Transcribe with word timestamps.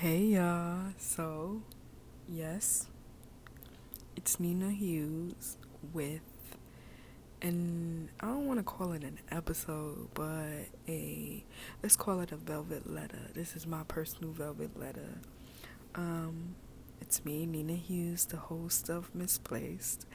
Hey 0.00 0.26
y'all, 0.26 0.92
so 0.96 1.60
yes, 2.28 2.86
it's 4.14 4.38
Nina 4.38 4.70
Hughes 4.70 5.56
with, 5.92 6.20
and 7.42 8.08
I 8.20 8.26
don't 8.26 8.46
want 8.46 8.60
to 8.60 8.62
call 8.62 8.92
it 8.92 9.02
an 9.02 9.18
episode, 9.32 10.06
but 10.14 10.68
a 10.86 11.44
let's 11.82 11.96
call 11.96 12.20
it 12.20 12.30
a 12.30 12.36
velvet 12.36 12.88
letter. 12.88 13.18
This 13.34 13.56
is 13.56 13.66
my 13.66 13.82
personal 13.88 14.30
velvet 14.30 14.78
letter. 14.78 15.18
Um, 15.96 16.54
it's 17.00 17.24
me, 17.24 17.44
Nina 17.44 17.74
Hughes, 17.74 18.24
the 18.24 18.36
host 18.36 18.88
of 18.88 19.12
Misplaced, 19.16 20.06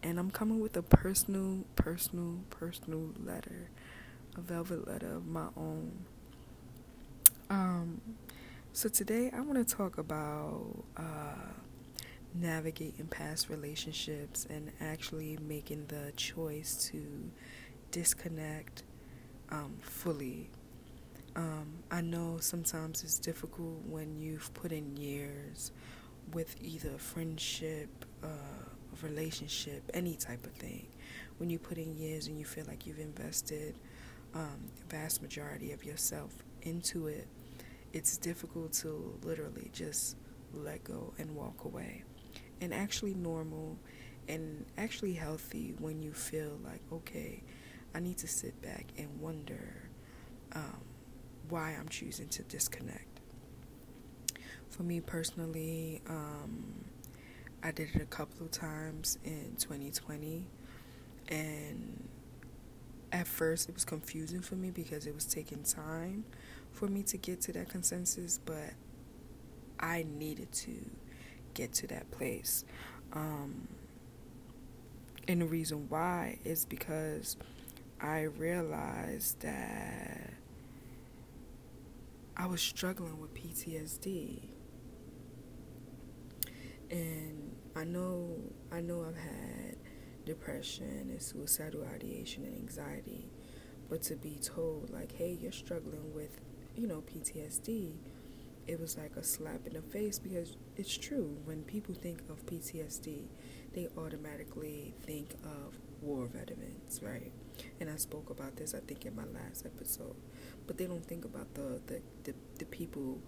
and 0.00 0.20
I'm 0.20 0.30
coming 0.30 0.60
with 0.60 0.76
a 0.76 0.82
personal, 0.82 1.64
personal, 1.74 2.38
personal 2.50 3.10
letter, 3.20 3.70
a 4.36 4.40
velvet 4.40 4.86
letter 4.86 5.12
of 5.12 5.26
my 5.26 5.48
own. 5.56 6.04
Um 7.50 8.00
so 8.74 8.88
today 8.88 9.30
I 9.32 9.40
want 9.40 9.56
to 9.66 9.76
talk 9.76 9.98
about 9.98 10.66
uh, 10.96 11.52
navigating 12.34 13.06
past 13.06 13.48
relationships 13.48 14.48
and 14.50 14.72
actually 14.80 15.38
making 15.46 15.86
the 15.86 16.10
choice 16.16 16.90
to 16.90 17.30
disconnect 17.92 18.82
um, 19.50 19.76
fully. 19.80 20.50
Um, 21.36 21.84
I 21.92 22.00
know 22.00 22.38
sometimes 22.40 23.04
it's 23.04 23.20
difficult 23.20 23.80
when 23.86 24.18
you've 24.18 24.52
put 24.54 24.72
in 24.72 24.96
years 24.96 25.70
with 26.32 26.56
either 26.60 26.98
friendship, 26.98 28.04
uh, 28.24 28.26
relationship, 29.02 29.88
any 29.94 30.16
type 30.16 30.44
of 30.46 30.52
thing. 30.52 30.88
When 31.38 31.48
you 31.48 31.60
put 31.60 31.78
in 31.78 31.96
years 31.96 32.26
and 32.26 32.36
you 32.36 32.44
feel 32.44 32.64
like 32.66 32.88
you've 32.88 32.98
invested 32.98 33.76
um, 34.34 34.68
vast 34.88 35.22
majority 35.22 35.70
of 35.70 35.84
yourself 35.84 36.42
into 36.62 37.06
it 37.06 37.28
it's 37.94 38.16
difficult 38.16 38.72
to 38.72 39.18
literally 39.22 39.70
just 39.72 40.16
let 40.52 40.82
go 40.82 41.14
and 41.16 41.34
walk 41.34 41.64
away. 41.64 42.02
And 42.60 42.74
actually 42.74 43.14
normal 43.14 43.78
and 44.28 44.66
actually 44.76 45.12
healthy 45.12 45.74
when 45.78 46.02
you 46.02 46.12
feel 46.12 46.58
like, 46.64 46.80
okay, 46.92 47.42
I 47.94 48.00
need 48.00 48.18
to 48.18 48.26
sit 48.26 48.60
back 48.60 48.86
and 48.98 49.20
wonder 49.20 49.88
um, 50.54 50.80
why 51.48 51.76
I'm 51.78 51.88
choosing 51.88 52.28
to 52.30 52.42
disconnect. 52.42 53.20
For 54.70 54.82
me 54.82 55.00
personally, 55.00 56.02
um, 56.08 56.84
I 57.62 57.70
did 57.70 57.90
it 57.94 58.02
a 58.02 58.06
couple 58.06 58.44
of 58.44 58.50
times 58.50 59.18
in 59.24 59.54
2020, 59.56 60.44
and 61.28 62.08
at 63.12 63.28
first 63.28 63.68
it 63.68 63.74
was 63.74 63.84
confusing 63.84 64.40
for 64.40 64.56
me 64.56 64.72
because 64.72 65.06
it 65.06 65.14
was 65.14 65.26
taking 65.26 65.62
time 65.62 66.24
for 66.74 66.88
me 66.88 67.02
to 67.04 67.16
get 67.16 67.40
to 67.42 67.52
that 67.52 67.68
consensus, 67.68 68.38
but 68.44 68.74
I 69.78 70.04
needed 70.18 70.52
to 70.52 70.72
get 71.54 71.72
to 71.74 71.86
that 71.86 72.10
place. 72.10 72.64
Um, 73.12 73.68
and 75.28 75.40
the 75.40 75.46
reason 75.46 75.86
why 75.88 76.38
is 76.44 76.64
because 76.64 77.36
I 78.00 78.22
realized 78.22 79.40
that 79.40 80.34
I 82.36 82.46
was 82.46 82.60
struggling 82.60 83.20
with 83.20 83.32
PTSD. 83.34 84.42
And 86.90 87.56
I 87.76 87.84
know 87.84 88.36
I 88.70 88.80
know 88.80 89.04
I've 89.08 89.16
had 89.16 89.76
depression 90.26 91.08
and 91.10 91.22
suicidal 91.22 91.84
ideation 91.84 92.44
and 92.44 92.56
anxiety, 92.56 93.30
but 93.88 94.02
to 94.02 94.16
be 94.16 94.38
told 94.42 94.90
like, 94.90 95.12
"Hey, 95.12 95.38
you're 95.40 95.52
struggling 95.52 96.12
with 96.12 96.40
you 96.76 96.86
know, 96.86 97.02
PTSD, 97.02 97.94
it 98.66 98.80
was 98.80 98.96
like 98.96 99.16
a 99.16 99.22
slap 99.24 99.66
in 99.66 99.74
the 99.74 99.82
face 99.82 100.18
because 100.18 100.56
it's 100.76 100.96
true. 100.96 101.36
When 101.44 101.62
people 101.64 101.94
think 101.94 102.20
of 102.30 102.44
PTSD, 102.46 103.26
they 103.74 103.88
automatically 103.98 104.94
think 105.02 105.34
of 105.44 105.78
war 106.00 106.26
veterans, 106.26 107.00
right? 107.02 107.32
And 107.80 107.90
I 107.90 107.96
spoke 107.96 108.30
about 108.30 108.56
this, 108.56 108.74
I 108.74 108.80
think, 108.80 109.06
in 109.06 109.14
my 109.14 109.24
last 109.24 109.66
episode. 109.66 110.16
But 110.66 110.78
they 110.78 110.86
don't 110.86 111.04
think 111.04 111.24
about 111.24 111.52
the, 111.54 111.80
the, 111.86 112.00
the, 112.24 112.34
the 112.58 112.64
people 112.66 113.20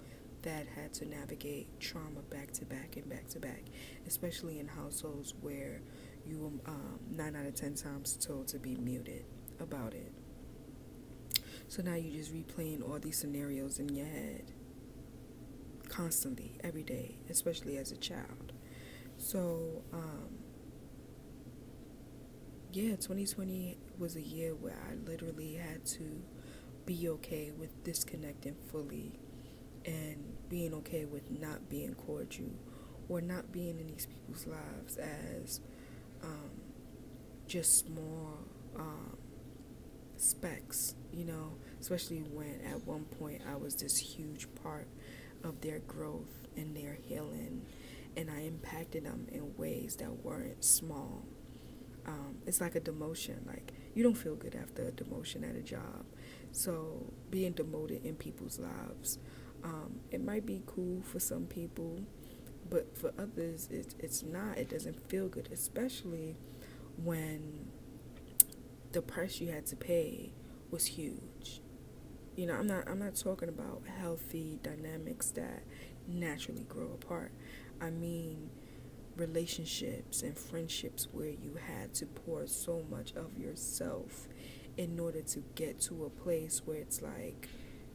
that 0.43 0.67
had 0.77 0.93
to 0.95 1.07
navigate 1.07 1.81
trauma 1.81 2.21
back 2.31 2.53
to 2.53 2.65
back 2.65 2.97
and 2.97 3.09
back 3.09 3.27
to 3.29 3.41
back, 3.41 3.65
especially 4.07 4.59
in 4.59 4.69
households 4.69 5.35
where 5.41 5.81
you 6.25 6.61
um, 6.67 6.99
nine 7.11 7.37
out 7.37 7.47
of 7.47 7.55
ten 7.55 7.75
times 7.75 8.17
told 8.17 8.49
to 8.49 8.59
be 8.59 8.77
muted 8.77 9.25
about 9.61 9.95
it. 9.95 10.13
So 11.69 11.83
now 11.83 11.95
you're 11.95 12.15
just 12.15 12.33
replaying 12.33 12.89
all 12.89 12.99
these 12.99 13.19
scenarios 13.19 13.79
in 13.79 13.89
your 13.95 14.07
head 14.07 14.53
constantly, 15.89 16.59
every 16.63 16.83
day, 16.83 17.19
especially 17.31 17.77
as 17.79 17.93
a 17.93 17.97
child. 17.97 18.53
So, 19.19 19.83
um, 19.93 20.29
yeah, 22.73 22.91
2020 22.97 23.79
was 23.99 24.17
a 24.17 24.21
year 24.21 24.55
where 24.55 24.77
I 24.91 24.95
literally 25.09 25.55
had 25.55 25.87
to 25.87 26.23
be 26.85 27.09
okay 27.09 27.51
with 27.57 27.83
disconnecting 27.85 28.57
fully 28.71 29.19
and 29.85 30.17
being 30.49 30.75
okay 30.75 31.05
with 31.05 31.31
not 31.31 31.69
being 31.69 31.95
cordial 31.95 32.51
or 33.09 33.21
not 33.21 33.53
being 33.53 33.81
in 33.81 33.87
these 33.87 34.07
people's 34.07 34.47
lives 34.47 34.97
as 34.99 35.61
um, 36.23 36.51
just 37.47 37.87
small 37.87 38.39
um, 38.77 39.16
specks, 40.21 40.95
you 41.13 41.25
know, 41.25 41.53
especially 41.81 42.19
when 42.19 42.61
at 42.71 42.87
one 42.87 43.05
point 43.05 43.43
I 43.51 43.57
was 43.57 43.75
this 43.77 43.97
huge 43.99 44.49
part 44.63 44.87
of 45.45 45.61
their 45.61 45.81
growth 45.81 46.47
and 46.57 46.77
their 46.77 46.99
healing, 47.03 47.63
and 48.17 48.31
I 48.31 48.41
impacted 48.41 49.05
them 49.05 49.27
in 49.31 49.57
ways 49.57 49.97
that 49.97 50.25
weren't 50.25 50.65
small. 50.65 51.25
Um, 52.07 52.39
it's 52.47 52.61
like 52.61 52.75
a 52.77 52.81
demotion. 52.81 53.47
Like 53.47 53.73
you 53.95 54.03
don't 54.03 54.15
feel 54.15 54.37
good 54.37 54.55
after 54.55 54.89
a 54.89 54.93
demotion 54.93 55.49
at 55.49 55.57
a 55.57 55.63
job, 55.63 56.05
so 56.53 57.13
being 57.31 57.53
demoted 57.53 58.05
in 58.05 58.17
people's 58.17 58.59
lives, 58.59 59.19
um, 59.65 60.01
it 60.11 60.25
might 60.25 60.47
be 60.47 60.63
cool 60.67 61.03
for 61.03 61.19
some 61.19 61.47
people, 61.47 62.01
but 62.71 62.97
for 62.97 63.13
others, 63.19 63.69
it, 63.71 63.95
it's 63.99 64.23
not. 64.23 64.59
It 64.59 64.71
doesn't 64.71 65.09
feel 65.09 65.29
good, 65.29 65.49
especially 65.53 66.37
when 67.03 67.66
the 68.97 69.03
price 69.03 69.43
you 69.43 69.49
had 69.53 69.67
to 69.67 69.77
pay 69.77 70.33
was 70.71 70.87
huge. 70.87 71.61
You 72.35 72.47
know, 72.47 72.55
I'm 72.55 72.67
not 72.67 72.89
I'm 72.89 72.99
not 72.99 73.15
talking 73.17 73.51
about 73.51 73.83
healthy 74.01 74.59
dynamics 74.63 75.31
that 75.33 75.65
naturally 76.09 76.65
grow 76.65 76.93
apart. 76.95 77.33
I 77.81 77.91
mean 77.91 78.51
relationships 79.17 80.23
and 80.23 80.37
friendships 80.39 81.09
where 81.13 81.29
you 81.31 81.59
had 81.69 81.95
to 81.95 82.07
pour 82.07 82.47
so 82.47 82.85
much 82.91 83.13
of 83.15 83.39
yourself 83.39 84.29
in 84.77 84.99
order 85.01 85.23
to 85.23 85.43
get 85.55 85.81
to 85.81 86.05
a 86.07 86.11
place 86.11 86.63
where 86.67 86.79
it's 86.79 87.03
like 87.03 87.49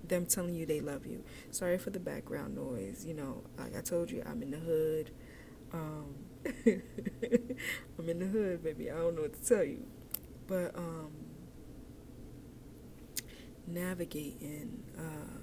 them 0.08 0.26
telling 0.28 0.56
you 0.56 0.66
they 0.68 0.82
love 0.82 1.06
you. 1.08 1.24
Sorry 1.52 1.78
for 1.80 1.92
the 1.92 2.00
background 2.00 2.56
noise. 2.56 3.06
You 3.08 3.16
know, 3.16 3.44
like 3.58 3.76
I 3.78 3.82
told 3.82 4.12
you, 4.12 4.24
I'm 4.26 4.42
in 4.44 4.52
the 4.52 4.58
hood. 4.60 5.12
Um, 5.74 6.16
I'm 8.00 8.10
in 8.10 8.20
the 8.20 8.26
hood, 8.28 8.64
baby. 8.64 8.92
I 8.92 8.96
don't 8.96 9.16
know 9.16 9.24
what 9.24 9.42
to 9.42 9.48
tell 9.48 9.64
you. 9.64 9.86
But 10.52 10.76
um, 10.76 11.12
navigating 13.66 14.84
uh, 15.00 15.40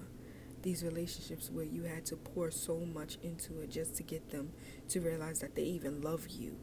these 0.60 0.84
relationships 0.84 1.50
where 1.50 1.64
you 1.64 1.84
had 1.84 2.04
to 2.04 2.16
pour 2.16 2.50
so 2.50 2.80
much 2.80 3.16
into 3.22 3.58
it 3.60 3.70
just 3.70 3.94
to 3.94 4.02
get 4.02 4.28
them 4.28 4.50
to 4.90 5.00
realize 5.00 5.38
that 5.40 5.54
they 5.54 5.62
even 5.62 6.02
love 6.02 6.28
you, 6.28 6.58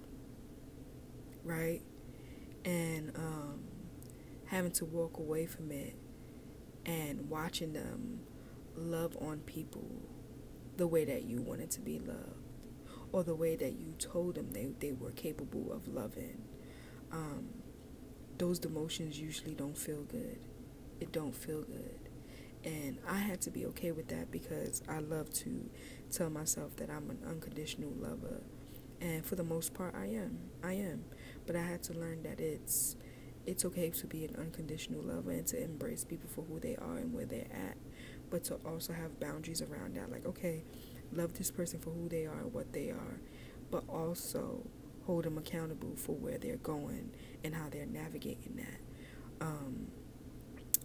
right? 1.44 1.82
And 2.64 3.14
um, 3.16 3.64
having 4.46 4.74
to 4.74 4.86
walk 4.86 5.18
away 5.18 5.48
from 5.48 5.72
it 5.72 5.96
and 6.86 7.28
watching 7.28 7.74
them 7.74 8.20
love 8.76 9.18
on 9.22 9.40
people 9.40 9.90
the 10.78 10.86
way 10.86 11.04
that 11.04 11.24
you 11.24 11.42
wanted 11.42 11.72
to 11.72 11.82
be 11.82 11.98
loved 11.98 12.20
or 13.12 13.24
the 13.24 13.34
way 13.34 13.56
that 13.56 13.74
you 13.74 13.96
told 13.98 14.36
them 14.36 14.52
they, 14.52 14.68
they 14.80 14.92
were 14.92 15.10
capable 15.10 15.74
of 15.74 15.88
loving. 15.88 16.44
Um, 17.12 17.48
those 18.38 18.60
demotions 18.60 19.16
usually 19.16 19.54
don't 19.54 19.78
feel 19.78 20.04
good. 20.04 20.40
It 21.00 21.12
don't 21.12 21.36
feel 21.36 21.62
good. 21.62 22.00
And 22.64 22.98
I 23.08 23.18
had 23.18 23.42
to 23.42 23.52
be 23.52 23.66
okay 23.68 23.92
with 23.92 24.08
that 24.08 24.32
because 24.32 24.82
I 24.90 25.00
love 25.00 25.32
to 25.36 25.70
tell 26.12 26.30
myself 26.30 26.76
that 26.78 26.90
I'm 26.90 27.10
an 27.10 27.20
unconditional 27.28 27.92
lover. 28.00 28.42
And 29.02 29.24
for 29.26 29.36
the 29.36 29.44
most 29.44 29.74
part 29.74 29.94
I 29.96 30.06
am. 30.06 30.40
I 30.64 30.74
am. 30.74 31.06
But 31.46 31.56
I 31.56 31.62
had 31.62 31.84
to 31.84 31.94
learn 31.94 32.24
that 32.24 32.40
it's 32.40 32.96
it's 33.46 33.64
okay 33.64 33.92
to 33.92 34.08
be 34.08 34.26
an 34.26 34.36
unconditional 34.38 35.04
lover 35.04 35.30
and 35.30 35.46
to 35.46 35.64
embrace 35.64 36.04
people 36.04 36.28
for 36.28 36.44
who 36.46 36.60
they 36.60 36.76
are 36.78 36.98
and 36.98 37.14
where 37.14 37.26
they're 37.26 37.48
at. 37.52 37.78
But 38.32 38.44
to 38.46 38.56
also 38.66 38.94
have 38.94 39.20
boundaries 39.20 39.62
around 39.62 39.96
that. 39.96 40.12
Like, 40.12 40.26
okay, 40.26 40.64
love 41.14 41.38
this 41.38 41.52
person 41.52 41.80
for 41.80 41.92
who 41.92 42.10
they 42.10 42.26
are 42.26 42.40
and 42.40 42.52
what 42.52 42.74
they 42.74 42.90
are. 42.90 43.20
But 43.70 43.84
also 43.88 44.66
hold 45.06 45.26
them 45.26 45.38
accountable 45.38 45.96
for 45.96 46.14
where 46.14 46.38
they're 46.40 46.58
going 46.58 47.12
and 47.46 47.56
how 47.56 47.70
they're 47.70 47.86
navigating 47.86 48.56
that. 48.56 49.46
Um, 49.46 49.88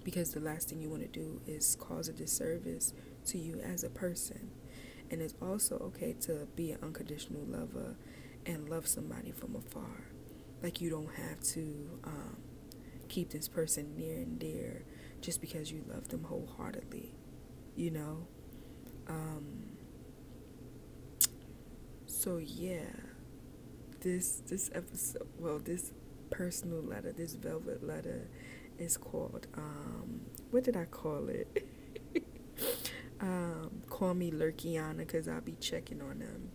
because 0.05 0.33
the 0.33 0.41
last 0.41 0.69
thing 0.69 0.81
you 0.81 0.91
want 0.91 1.03
to 1.03 1.09
do 1.09 1.41
is 1.47 1.77
cause 1.77 2.09
a 2.09 2.13
disservice 2.13 2.93
to 3.27 3.39
you 3.39 3.61
as 3.61 3.83
a 3.83 3.91
person. 3.91 4.51
And 5.11 5.21
it's 5.23 5.35
also 5.43 5.77
okay 5.79 6.15
to 6.23 6.47
be 6.55 6.73
an 6.73 6.79
unconditional 6.83 7.43
lover 7.47 7.97
and 8.47 8.69
love 8.69 8.87
somebody 8.87 9.33
from 9.33 9.57
afar. 9.57 10.05
Like 10.63 10.81
you 10.81 10.91
don't 10.91 11.13
have 11.15 11.41
to 11.55 12.01
um, 12.05 12.37
keep 13.09 13.31
this 13.31 13.49
person 13.49 13.97
near 13.97 14.17
and 14.17 14.39
dear 14.39 14.85
just 15.21 15.41
because 15.41 15.73
you 15.73 15.85
love 15.89 16.09
them 16.09 16.25
wholeheartedly. 16.25 17.15
You 17.75 17.91
know? 17.91 18.27
Um, 19.09 19.71
so 22.07 22.37
yeah, 22.37 22.85
this 24.01 24.43
this 24.47 24.71
episode, 24.75 25.27
well, 25.39 25.59
this 25.59 25.93
personal 26.31 26.83
letter, 26.83 27.13
this 27.13 27.35
velvet 27.35 27.87
letter, 27.87 28.29
is 28.79 28.97
called 28.97 29.47
um, 29.57 30.21
what 30.51 30.65
did 30.65 30.77
I 30.77 30.85
call 30.87 31.29
it? 31.29 31.67
um, 33.21 33.83
call 33.89 34.15
me 34.15 34.31
Lurkiana 34.31 34.99
because 34.99 35.29
I'll 35.29 35.41
be 35.41 35.57
checking 35.61 36.01
on 36.01 36.19
them. 36.21 36.51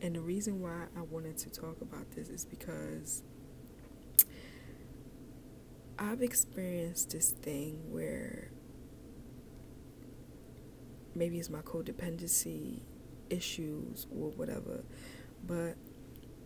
And 0.00 0.14
the 0.14 0.20
reason 0.20 0.60
why 0.60 0.84
I 0.96 1.02
wanted 1.02 1.36
to 1.38 1.50
talk 1.50 1.80
about 1.80 2.12
this 2.12 2.28
is 2.28 2.44
because 2.44 3.22
I've 5.98 6.22
experienced 6.22 7.10
this 7.10 7.30
thing 7.32 7.90
where 7.90 8.50
maybe 11.14 11.38
it's 11.38 11.50
my 11.50 11.60
codependency 11.62 12.82
issues 13.28 14.06
or 14.10 14.30
whatever, 14.30 14.84
but 15.44 15.74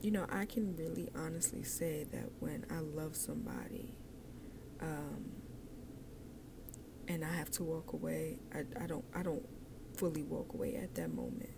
you 0.02 0.10
know, 0.12 0.26
I 0.30 0.46
can 0.46 0.76
really 0.76 1.08
honestly 1.16 1.64
say 1.64 2.04
that 2.12 2.30
when 2.40 2.66
I 2.70 2.80
love 2.80 3.16
somebody, 3.16 3.96
um, 4.80 5.32
and 7.08 7.24
I 7.24 7.32
have 7.34 7.50
to 7.52 7.64
walk 7.64 7.92
away, 7.94 8.38
I, 8.54 8.64
I 8.82 8.86
don't 8.86 9.04
I 9.14 9.22
don't 9.22 9.46
fully 9.96 10.22
walk 10.24 10.54
away 10.54 10.76
at 10.76 10.94
that 10.96 11.14
moment. 11.14 11.50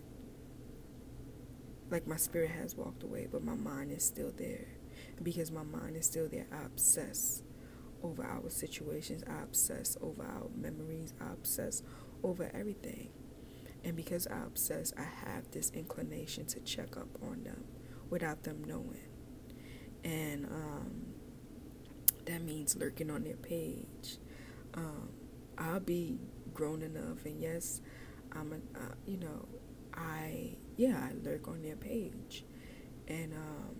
Like 1.89 2.07
my 2.07 2.17
spirit 2.17 2.51
has 2.51 2.75
walked 2.75 3.03
away, 3.03 3.27
but 3.31 3.43
my 3.43 3.55
mind 3.55 3.91
is 3.91 4.05
still 4.05 4.33
there. 4.37 4.67
because 5.23 5.51
my 5.51 5.63
mind 5.63 5.97
is 5.97 6.05
still 6.07 6.27
there, 6.29 6.47
I 6.51 6.65
obsess 6.65 7.43
over 8.03 8.23
our 8.23 8.49
situations, 8.49 9.23
I 9.29 9.43
obsess 9.43 9.97
over 10.01 10.23
our 10.23 10.49
memories, 10.55 11.13
I 11.21 11.33
obsess 11.33 11.83
over 12.23 12.51
everything. 12.53 13.09
And 13.83 13.95
because 13.95 14.27
I 14.27 14.43
obsess, 14.45 14.93
I 14.97 15.03
have 15.03 15.51
this 15.51 15.71
inclination 15.71 16.45
to 16.47 16.59
check 16.61 16.97
up 16.97 17.09
on 17.23 17.43
them 17.43 17.63
without 18.15 18.43
them 18.43 18.63
knowing. 18.65 19.09
And 20.05 20.45
um, 20.45 21.01
that 22.25 22.41
means 22.43 22.77
lurking 22.77 23.11
on 23.11 23.25
their 23.25 23.35
page. 23.35 24.19
Um, 24.73 25.09
I'll 25.57 25.81
be 25.81 26.17
grown 26.53 26.81
enough, 26.81 27.25
and 27.25 27.41
yes, 27.41 27.81
I'm 28.31 28.53
a, 28.53 28.79
uh, 28.79 28.93
you 29.05 29.17
know, 29.17 29.49
I 29.93 30.55
yeah, 30.77 31.09
I 31.09 31.11
lurk 31.27 31.49
on 31.49 31.61
their 31.61 31.75
page, 31.75 32.45
and 33.09 33.33
um, 33.33 33.75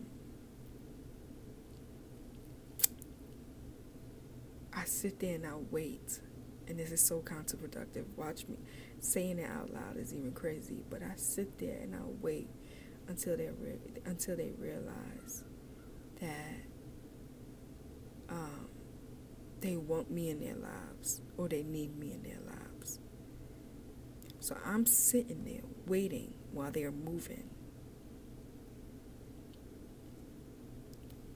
I 4.74 4.84
sit 4.84 5.22
there 5.22 5.36
and 5.36 5.46
I 5.46 5.56
wait, 5.72 6.20
and 6.68 6.78
this 6.78 6.92
is 6.92 7.00
so 7.00 7.22
counterproductive. 7.22 8.04
Watch 8.18 8.46
me 8.50 8.58
saying 9.00 9.40
it 9.40 9.50
out 9.50 9.74
loud 9.74 9.96
is 9.96 10.14
even 10.14 10.34
crazy, 10.34 10.84
but 10.90 11.02
I 11.04 11.14
sit 11.16 11.58
there 11.58 11.78
and 11.82 11.96
I 11.96 12.00
wait 12.22 12.50
until 13.08 13.38
they 13.38 13.50
re- 13.50 13.80
until 14.06 14.36
they 14.36 14.52
realize 14.58 15.44
that 16.20 16.66
um, 18.30 18.68
they 19.62 19.76
want 19.76 20.12
me 20.12 20.30
in 20.30 20.40
their 20.40 20.56
lives 20.56 21.22
or 21.38 21.48
they 21.48 21.64
need 21.64 21.98
me 21.98 22.14
in 22.14 22.24
their 22.24 22.40
lives. 22.46 23.00
So 24.40 24.56
I'm 24.64 24.86
sitting 24.86 25.44
there 25.44 25.64
waiting 25.88 26.36
while 26.52 26.72
they're 26.72 26.92
moving. 26.92 27.50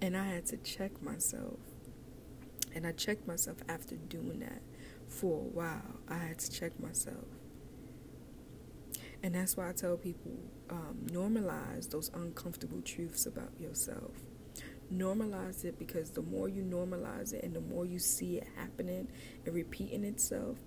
And 0.01 0.15
I 0.15 0.25
had 0.25 0.45
to 0.47 0.57
check 0.57 1.01
myself. 1.01 1.59
And 2.73 2.85
I 2.85 2.91
checked 2.91 3.27
myself 3.27 3.57
after 3.67 3.95
doing 3.95 4.39
that 4.41 4.61
for 5.07 5.39
a 5.39 5.43
while. 5.43 5.99
I 6.07 6.17
had 6.17 6.39
to 6.39 6.51
check 6.51 6.79
myself. 6.79 7.25
And 9.21 9.35
that's 9.35 9.57
why 9.57 9.69
I 9.69 9.73
tell 9.73 9.97
people 9.97 10.31
um, 10.69 10.97
normalize 11.07 11.89
those 11.89 12.09
uncomfortable 12.13 12.81
truths 12.81 13.25
about 13.25 13.51
yourself. 13.59 14.11
Normalize 14.93 15.65
it 15.65 15.77
because 15.77 16.11
the 16.11 16.21
more 16.21 16.49
you 16.49 16.63
normalize 16.63 17.33
it 17.33 17.43
and 17.43 17.53
the 17.53 17.61
more 17.61 17.85
you 17.85 17.99
see 17.99 18.37
it 18.37 18.47
happening 18.55 19.07
and 19.45 19.53
repeating 19.53 20.03
itself, 20.03 20.57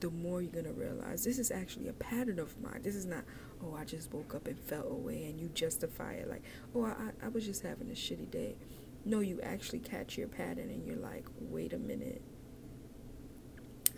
the 0.00 0.10
more 0.10 0.42
you're 0.42 0.52
going 0.52 0.64
to 0.64 0.72
realize 0.72 1.24
this 1.24 1.38
is 1.38 1.50
actually 1.50 1.88
a 1.88 1.92
pattern 1.92 2.38
of 2.38 2.60
mine. 2.60 2.80
This 2.82 2.96
is 2.96 3.06
not, 3.06 3.24
oh, 3.62 3.76
I 3.78 3.84
just 3.84 4.12
woke 4.12 4.34
up 4.34 4.46
and 4.48 4.58
felt 4.58 4.90
away 4.90 5.24
and 5.24 5.38
you 5.40 5.48
justify 5.50 6.14
it 6.14 6.28
like, 6.28 6.42
oh, 6.74 6.84
I, 6.84 7.10
I 7.24 7.28
was 7.28 7.44
just 7.44 7.62
having 7.62 7.88
a 7.90 7.94
shitty 7.94 8.30
day. 8.30 8.56
No, 9.04 9.20
you 9.20 9.40
actually 9.42 9.80
catch 9.80 10.18
your 10.18 10.28
pattern 10.28 10.70
and 10.70 10.86
you're 10.86 10.96
like, 10.96 11.26
wait 11.38 11.72
a 11.72 11.78
minute. 11.78 12.22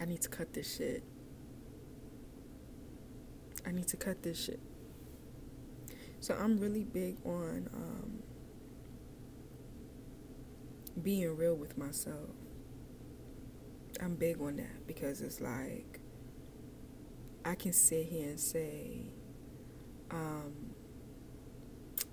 I 0.00 0.04
need 0.04 0.20
to 0.22 0.28
cut 0.28 0.52
this 0.52 0.76
shit. 0.76 1.02
I 3.66 3.72
need 3.72 3.88
to 3.88 3.96
cut 3.96 4.22
this 4.22 4.44
shit. 4.44 4.60
So 6.20 6.34
I'm 6.34 6.58
really 6.58 6.84
big 6.84 7.16
on 7.24 7.68
um, 7.74 8.22
being 11.02 11.36
real 11.36 11.54
with 11.54 11.76
myself. 11.76 12.30
I'm 14.00 14.14
big 14.14 14.40
on 14.40 14.56
that 14.56 14.86
because 14.86 15.20
it's 15.20 15.40
like 15.40 16.00
I 17.44 17.54
can 17.54 17.72
sit 17.72 18.06
here 18.06 18.28
and 18.30 18.40
say, 18.40 19.12
um, 20.10 20.74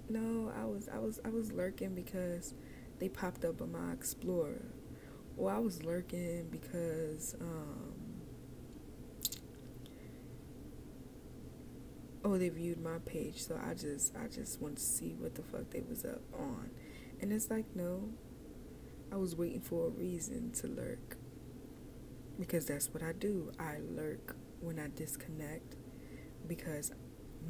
no, 0.10 0.52
I 0.60 0.66
was 0.66 0.90
I 0.94 1.00
was 1.00 1.20
I 1.26 1.30
was 1.30 1.52
lurking 1.52 1.96
because 1.96 2.54
they 3.00 3.10
popped 3.10 3.44
up 3.46 3.62
on 3.62 3.72
my 3.72 3.94
Explorer, 3.94 4.66
or 5.38 5.52
I 5.52 5.60
was 5.60 5.84
lurking 5.84 6.48
because 6.52 7.36
um, 7.42 7.93
oh 12.24 12.38
they 12.38 12.50
viewed 12.50 12.82
my 12.82 13.00
page, 13.06 13.44
so 13.44 13.60
I 13.62 13.74
just 13.74 14.16
I 14.16 14.28
just 14.28 14.62
want 14.62 14.78
to 14.78 14.84
see 14.84 15.16
what 15.18 15.36
the 15.36 15.44
fuck 15.44 15.70
they 15.72 15.84
was 15.88 16.06
up 16.06 16.22
on, 16.38 16.70
and 17.22 17.32
it's 17.32 17.50
like 17.50 17.66
no, 17.76 18.10
I 19.12 19.18
was 19.18 19.36
waiting 19.36 19.62
for 19.62 19.88
a 19.88 19.90
reason 19.90 20.52
to 20.54 20.68
lurk. 20.68 21.18
Because 22.40 22.66
that's 22.66 22.92
what 22.92 23.04
I 23.04 23.12
do. 23.12 23.52
I 23.60 23.78
lurk 23.78 24.36
when 24.60 24.80
I 24.80 24.88
disconnect 24.96 25.76
because 26.48 26.92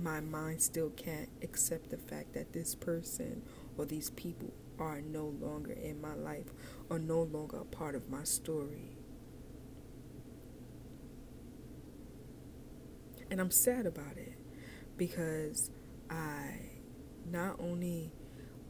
my 0.02 0.20
mind 0.20 0.62
still 0.62 0.90
can't 0.90 1.30
accept 1.42 1.90
the 1.90 1.98
fact 1.98 2.34
that 2.34 2.52
this 2.52 2.76
person 2.76 3.44
or 3.78 3.86
these 3.86 4.10
people 4.10 4.52
are 4.80 5.00
no 5.00 5.28
longer 5.40 5.72
in 5.72 6.02
my 6.02 6.14
life 6.14 6.48
or 6.90 7.00
no 7.00 7.22
longer 7.22 7.58
a 7.58 7.66
part 7.66 7.96
of 7.96 8.10
my 8.10 8.24
story. 8.24 8.98
And 13.32 13.40
I'm 13.40 13.52
sad 13.52 13.86
about 13.86 14.18
it 14.18 14.43
because 14.98 15.72
I 16.10 16.60
not 17.32 17.60
only 17.60 18.12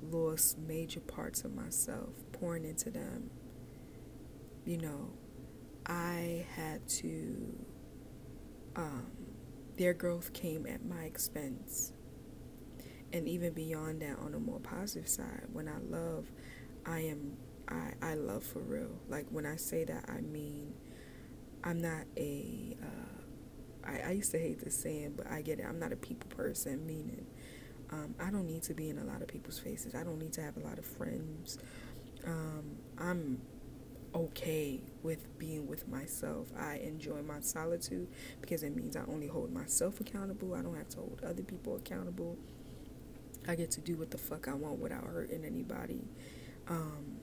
lost 0.02 0.58
major 0.60 1.00
parts 1.00 1.44
of 1.44 1.54
myself 1.54 2.10
pouring 2.32 2.66
into 2.66 2.92
them, 2.92 3.30
you 4.66 4.78
know, 4.78 5.12
I 5.86 6.46
had 6.56 6.88
to, 6.88 7.66
um, 8.76 9.12
their 9.78 9.94
growth 9.94 10.34
came 10.34 10.66
at 10.66 10.86
my 10.86 11.04
expense. 11.04 11.94
And 13.12 13.28
even 13.28 13.54
beyond 13.54 14.02
that, 14.02 14.18
on 14.20 14.34
a 14.34 14.40
more 14.40 14.60
positive 14.60 15.08
side, 15.08 15.44
when 15.52 15.68
I 15.68 15.78
love, 15.90 16.32
I 16.86 17.00
am, 17.02 17.38
I, 17.68 17.94
I 18.02 18.14
love 18.16 18.44
for 18.44 18.60
real. 18.60 19.00
Like 19.08 19.28
when 19.30 19.46
I 19.46 19.56
say 19.56 19.84
that, 19.84 20.06
I 20.10 20.22
mean, 20.22 20.74
I'm 21.64 21.80
not 21.80 22.06
a, 22.18 22.76
uh, 22.82 23.23
I, 23.86 24.10
I 24.10 24.12
used 24.12 24.32
to 24.32 24.40
hate 24.40 24.64
this 24.64 24.76
saying, 24.76 25.14
but 25.18 25.28
I 25.28 25.42
get 25.42 25.60
it. 25.60 25.66
I'm 25.68 25.80
not 25.80 25.92
a 25.92 25.96
people 25.96 26.30
person, 26.36 26.86
meaning 26.86 27.26
um, 27.92 28.16
I 28.20 28.32
don't 28.32 28.48
need 28.48 28.64
to 28.64 28.74
be 28.74 28.90
in 28.90 28.98
a 28.98 29.04
lot 29.04 29.22
of 29.22 29.28
people's 29.28 29.60
faces. 29.60 29.96
I 29.96 30.04
don't 30.04 30.20
need 30.20 30.34
to 30.34 30.42
have 30.42 30.58
a 30.58 30.62
lot 30.62 30.78
of 30.78 30.86
friends. 30.86 31.58
Um, 32.26 32.78
I'm 32.98 33.42
okay 34.16 34.82
with 35.02 35.38
being 35.38 35.68
with 35.68 35.88
myself. 35.88 36.48
I 36.58 36.76
enjoy 36.78 37.22
my 37.22 37.40
solitude 37.40 38.08
because 38.42 38.64
it 38.64 38.76
means 38.76 38.96
I 38.96 39.02
only 39.08 39.28
hold 39.28 39.52
myself 39.52 40.00
accountable. 40.00 40.54
I 40.54 40.62
don't 40.62 40.76
have 40.76 40.90
to 40.90 40.98
hold 40.98 41.22
other 41.26 41.44
people 41.44 41.76
accountable. 41.76 42.38
I 43.48 43.56
get 43.56 43.72
to 43.72 43.82
do 43.82 43.98
what 43.98 44.12
the 44.12 44.18
fuck 44.18 44.48
I 44.48 44.54
want 44.54 44.80
without 44.80 45.04
hurting 45.04 45.44
anybody. 45.44 46.08
Um, 46.68 47.18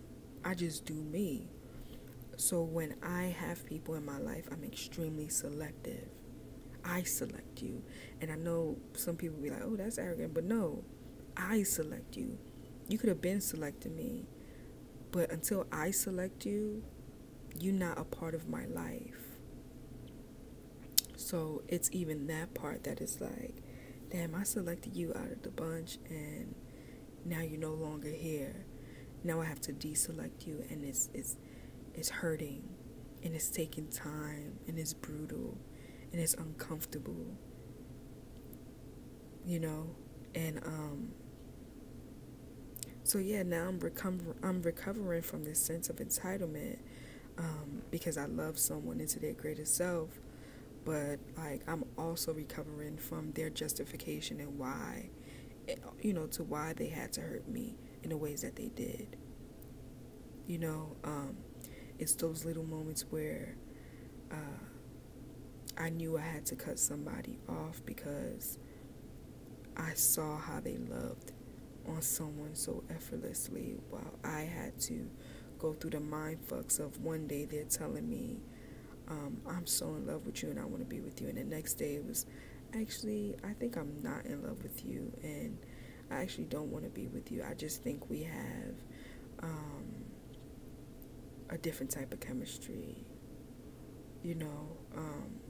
I 0.45 0.55
just 0.55 0.85
do 0.85 0.95
me. 0.95 1.49
So 2.37 2.63
when 2.63 2.95
I 3.03 3.35
have 3.39 3.67
people 3.67 3.95
in 3.95 4.05
my 4.05 4.19
life, 4.19 4.49
I'm 4.51 4.65
extremely 4.65 5.29
selective. 5.29 6.09
I 6.85 7.03
select 7.03 7.63
you. 7.63 7.83
And 8.21 8.31
I 8.31 8.37
know 8.37 8.77
some 8.95 9.17
people 9.17 9.39
be 9.39 9.51
like, 9.51 9.63
oh, 9.65 9.77
that's 9.77 9.99
arrogant. 9.99 10.35
But 10.35 10.45
no, 10.45 10.85
I 11.37 11.63
select 11.63 12.17
you. 12.17 12.39
You 12.89 12.99
could 12.99 13.09
have 13.09 13.21
been 13.21 13.41
selecting 13.41 13.97
me. 13.97 14.27
But 15.13 15.31
until 15.31 15.67
I 15.73 15.91
select 15.91 16.47
you, 16.47 16.83
you're 17.59 17.75
not 17.75 17.99
a 17.99 18.05
part 18.05 18.35
of 18.35 18.49
my 18.49 18.67
life. 18.67 19.17
So 21.17 21.63
it's 21.69 21.91
even 21.93 22.27
that 22.29 22.55
part 22.55 22.85
that 22.85 23.01
is 23.01 23.21
like, 23.21 23.63
damn, 24.11 24.35
I 24.35 24.43
selected 24.43 24.97
you 24.97 25.13
out 25.15 25.31
of 25.31 25.43
the 25.43 25.51
bunch 25.51 25.99
and 26.09 26.55
now 27.25 27.41
you're 27.41 27.61
no 27.61 27.75
longer 27.75 28.09
here. 28.09 28.65
Now 29.23 29.41
I 29.41 29.45
have 29.45 29.61
to 29.63 29.73
deselect 29.73 30.47
you 30.47 30.65
and 30.71 30.85
it's 30.85 31.11
it's 31.13 31.37
it's 31.95 32.09
hurting 32.09 32.69
and 33.23 33.35
it's 33.35 33.51
taking 33.51 33.89
time 33.89 34.59
and 34.67 34.79
it's 34.79 34.95
brutal 34.95 35.59
and 36.13 36.21
it's 36.21 36.35
uncomfortable. 36.35 37.37
You 39.45 39.61
know? 39.61 39.87
And 40.35 40.59
um 40.65 41.13
so 43.03 43.19
yeah, 43.19 43.43
now 43.43 43.67
I'm 43.69 43.79
recover 43.81 44.37
I'm 44.43 44.63
recovering 44.63 45.23
from 45.23 45.45
this 45.45 45.61
sense 45.61 45.89
of 45.89 45.97
entitlement 45.97 46.79
um, 47.39 47.83
because 47.91 48.19
I 48.19 48.27
love 48.27 48.59
someone 48.59 49.01
into 49.01 49.19
their 49.19 49.33
greatest 49.33 49.77
self, 49.77 50.11
but 50.85 51.19
like 51.37 51.63
I'm 51.69 51.85
also 51.99 52.33
recovering 52.33 52.97
from 52.99 53.33
their 53.33 53.51
justification 53.51 54.41
and 54.41 54.59
why, 54.59 55.11
eh, 55.69 55.77
you 56.03 56.13
know, 56.13 56.27
to 56.29 56.45
why 56.45 56.75
they 56.75 56.89
had 56.89 57.13
to 57.15 57.23
hurt 57.23 57.49
me 57.49 57.77
in 58.03 58.11
the 58.11 58.17
ways 58.17 58.43
that 58.43 58.57
they 58.57 58.69
did. 58.69 59.17
You 60.47 60.59
know, 60.59 60.97
um, 61.05 61.37
it's 61.99 62.15
those 62.15 62.45
little 62.45 62.65
moments 62.65 63.05
where 63.11 63.57
uh, 64.31 64.35
I 65.81 65.89
knew 65.89 66.19
I 66.19 66.21
had 66.21 66.45
to 66.47 66.57
cut 66.57 66.79
somebody 66.79 67.39
off 67.49 67.81
because 67.87 68.59
I 69.79 69.95
saw 69.95 70.37
how 70.37 70.61
they 70.61 70.77
loved 70.77 71.33
on 71.89 72.03
someone 72.03 72.55
so 72.55 72.85
effortlessly 72.91 73.79
while 73.89 74.19
I 74.23 74.43
had 74.43 74.79
to 74.83 75.09
go 75.59 75.73
through 75.73 75.91
the 75.91 76.01
mind 76.01 76.47
fucks 76.47 76.79
of 76.81 77.01
one 77.01 77.27
day 77.27 77.47
they're 77.47 77.65
telling 77.65 78.09
me, 78.11 78.41
um, 79.09 79.41
I'm 79.49 79.67
so 79.67 79.87
in 79.95 80.07
love 80.07 80.27
with 80.27 80.43
you 80.43 80.51
and 80.51 80.61
I 80.61 80.67
want 80.67 80.81
to 80.81 80.85
be 80.85 81.01
with 81.01 81.19
you. 81.23 81.29
And 81.29 81.39
the 81.39 81.45
next 81.45 81.75
day 81.75 81.95
it 81.95 82.05
was, 82.05 82.27
actually, 82.75 83.37
I 83.43 83.55
think 83.55 83.79
I'm 83.79 84.03
not 84.03 84.27
in 84.27 84.43
love 84.43 84.63
with 84.63 84.85
you 84.85 85.11
and 85.23 85.57
I 86.11 86.17
actually 86.17 86.45
don't 86.45 86.71
want 86.71 86.85
to 86.85 86.91
be 86.91 87.07
with 87.07 87.33
you. 87.33 87.43
I 87.43 87.55
just 87.55 87.83
think 87.83 88.11
we 88.11 88.23
have 88.25 88.75
um, 89.43 90.05
a 91.49 91.57
different 91.57 91.91
type 91.91 92.13
of 92.13 92.21
chemistry, 92.21 93.07
you 94.23 94.35
know, 94.35 94.77
um, 94.95 95.41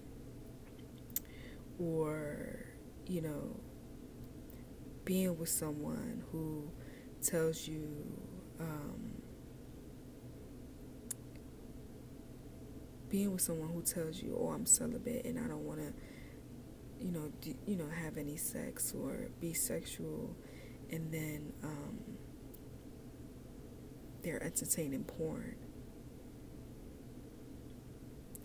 or, 1.80 2.66
you 3.06 3.22
know, 3.22 3.56
being 5.04 5.36
with 5.38 5.48
someone 5.48 6.22
who 6.30 6.70
tells 7.22 7.66
you 7.66 7.88
um, 8.60 9.22
being 13.08 13.32
with 13.32 13.40
someone 13.40 13.70
who 13.70 13.82
tells 13.82 14.22
you, 14.22 14.36
"Oh, 14.38 14.48
I'm 14.48 14.66
celibate 14.66 15.24
and 15.24 15.38
I 15.38 15.48
don't 15.48 15.66
want 15.66 15.80
to, 15.80 15.92
you 17.04 17.10
know, 17.10 17.32
do, 17.40 17.54
you 17.66 17.76
know, 17.76 17.88
have 17.88 18.18
any 18.18 18.36
sex 18.36 18.94
or 18.94 19.28
be 19.40 19.54
sexual," 19.54 20.36
and 20.90 21.10
then 21.10 21.52
um, 21.64 21.98
they're 24.22 24.42
entertaining 24.42 25.04
porn, 25.04 25.56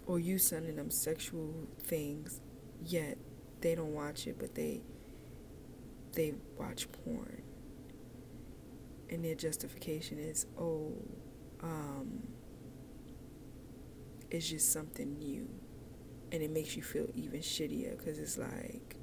or 0.07 0.19
you 0.19 0.37
sending 0.37 0.77
them 0.77 0.89
sexual 0.89 1.67
things, 1.79 2.39
yet 2.85 3.17
they 3.61 3.75
don't 3.75 3.93
watch 3.93 4.27
it, 4.27 4.37
but 4.39 4.55
they 4.55 4.81
they 6.13 6.33
watch 6.57 6.87
porn. 6.91 7.41
And 9.09 9.23
their 9.23 9.35
justification 9.35 10.17
is, 10.17 10.47
oh, 10.59 10.93
um, 11.61 12.23
it's 14.31 14.49
just 14.49 14.71
something 14.71 15.17
new. 15.17 15.47
And 16.31 16.41
it 16.41 16.49
makes 16.49 16.75
you 16.75 16.81
feel 16.81 17.07
even 17.13 17.41
shittier 17.41 17.97
because 17.97 18.17
it's 18.17 18.37
like, 18.37 18.95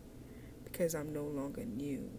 because 0.64 0.94
I'm 0.94 1.12
no 1.12 1.24
longer 1.24 1.64
new, 1.64 2.10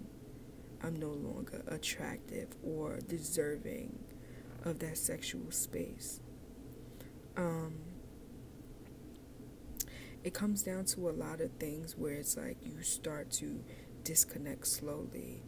I'm 0.82 0.96
no 0.96 1.10
longer 1.10 1.62
attractive 1.68 2.50
or 2.64 3.00
deserving 3.08 4.00
of 4.64 4.80
that 4.80 4.98
sexual 4.98 5.52
space. 5.52 6.22
Um, 7.36 7.74
it 10.24 10.34
comes 10.34 10.64
down 10.64 10.86
to 10.86 11.10
a 11.10 11.12
lot 11.12 11.42
of 11.42 11.52
things 11.60 11.98
where 11.98 12.14
it's 12.14 12.38
like 12.38 12.58
you 12.62 12.82
start 12.82 13.30
to 13.32 13.64
disconnect 14.04 14.68
slowly. 14.68 15.44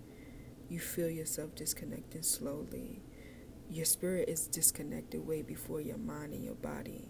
You 0.67 0.79
feel 0.79 1.10
yourself 1.10 1.55
disconnecting 1.55 2.24
slowly. 2.24 3.01
Your 3.70 3.86
spirit 3.86 4.27
is 4.27 4.48
disconnected 4.48 5.25
way 5.25 5.41
before 5.41 5.82
your 5.82 5.98
mind 5.98 6.34
and 6.34 6.44
your 6.44 6.55
body. 6.55 7.10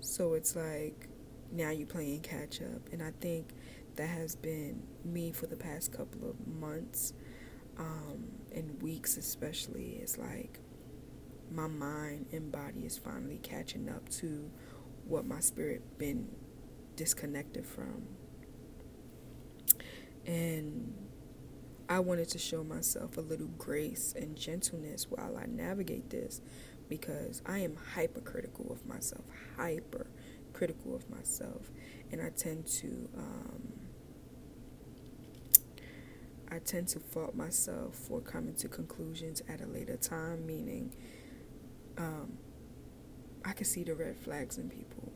So 0.00 0.34
it's 0.34 0.54
like 0.54 1.08
now 1.50 1.70
you're 1.70 1.86
playing 1.86 2.20
catch 2.20 2.60
up. 2.60 2.92
And 2.92 3.02
I 3.02 3.12
think 3.20 3.54
that 3.96 4.08
has 4.08 4.36
been 4.36 4.82
me 5.04 5.32
for 5.32 5.46
the 5.46 5.56
past 5.56 5.92
couple 5.92 6.28
of 6.28 6.46
months 6.46 7.14
um, 7.78 8.24
and 8.54 8.80
weeks, 8.82 9.16
especially. 9.16 9.98
It's 10.02 10.18
like 10.18 10.60
my 11.50 11.66
mind 11.66 12.26
and 12.32 12.52
body 12.52 12.84
is 12.84 12.98
finally 12.98 13.38
catching 13.42 13.88
up 13.88 14.08
to 14.10 14.50
what 15.08 15.26
my 15.26 15.40
spirit 15.40 15.98
been 15.98 16.28
disconnected 16.96 17.66
from. 17.66 18.04
And 20.26 20.94
I 21.88 22.00
wanted 22.00 22.28
to 22.30 22.38
show 22.38 22.62
myself 22.62 23.16
a 23.16 23.22
little 23.22 23.46
grace 23.46 24.14
and 24.16 24.36
gentleness 24.36 25.06
while 25.08 25.38
I 25.38 25.46
navigate 25.46 26.10
this 26.10 26.42
because 26.88 27.40
I 27.46 27.60
am 27.60 27.76
hypercritical 27.94 28.70
of 28.70 28.86
myself, 28.86 29.24
hyper 29.56 30.06
critical 30.52 30.94
of 30.94 31.08
myself, 31.08 31.70
and 32.10 32.20
I 32.20 32.30
tend 32.30 32.66
to 32.66 33.08
um, 33.16 33.72
I 36.50 36.58
tend 36.58 36.88
to 36.88 37.00
fault 37.00 37.34
myself 37.34 37.94
for 37.94 38.20
coming 38.20 38.54
to 38.56 38.68
conclusions 38.68 39.42
at 39.48 39.60
a 39.60 39.66
later 39.66 39.96
time, 39.96 40.46
meaning 40.46 40.94
um, 41.98 42.38
I 43.44 43.52
can 43.52 43.64
see 43.64 43.84
the 43.84 43.94
red 43.94 44.16
flags 44.16 44.58
in 44.58 44.68
people 44.68 45.12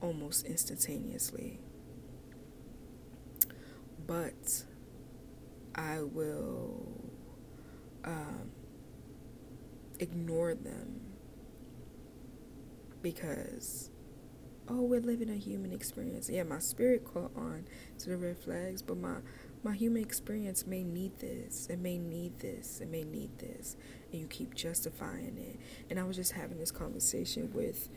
almost 0.00 0.46
instantaneously. 0.46 1.58
But 4.06 4.64
I 5.74 6.00
will 6.00 7.12
um, 8.04 8.50
ignore 9.98 10.54
them 10.54 11.00
because 13.02 13.90
oh 14.70 14.82
we're 14.82 15.00
living 15.00 15.30
a 15.30 15.34
human 15.36 15.72
experience. 15.72 16.30
Yeah 16.30 16.44
my 16.44 16.58
spirit 16.60 17.04
caught 17.04 17.32
on 17.36 17.66
to 17.98 18.08
the 18.10 18.16
red 18.16 18.38
flags 18.38 18.82
but 18.82 18.96
my 18.96 19.16
my 19.62 19.74
human 19.74 20.02
experience 20.02 20.66
may 20.66 20.82
need 20.82 21.18
this 21.18 21.66
it 21.68 21.78
may 21.78 21.98
need 21.98 22.38
this 22.38 22.80
it 22.80 22.88
may 22.88 23.02
need 23.02 23.38
this 23.38 23.76
and 24.12 24.20
you 24.20 24.26
keep 24.26 24.54
justifying 24.54 25.36
it. 25.38 25.58
And 25.90 25.98
i 25.98 26.04
was 26.04 26.16
just 26.16 26.32
having 26.32 26.58
this 26.58 26.70
conversation 26.70 27.50
with 27.52 27.88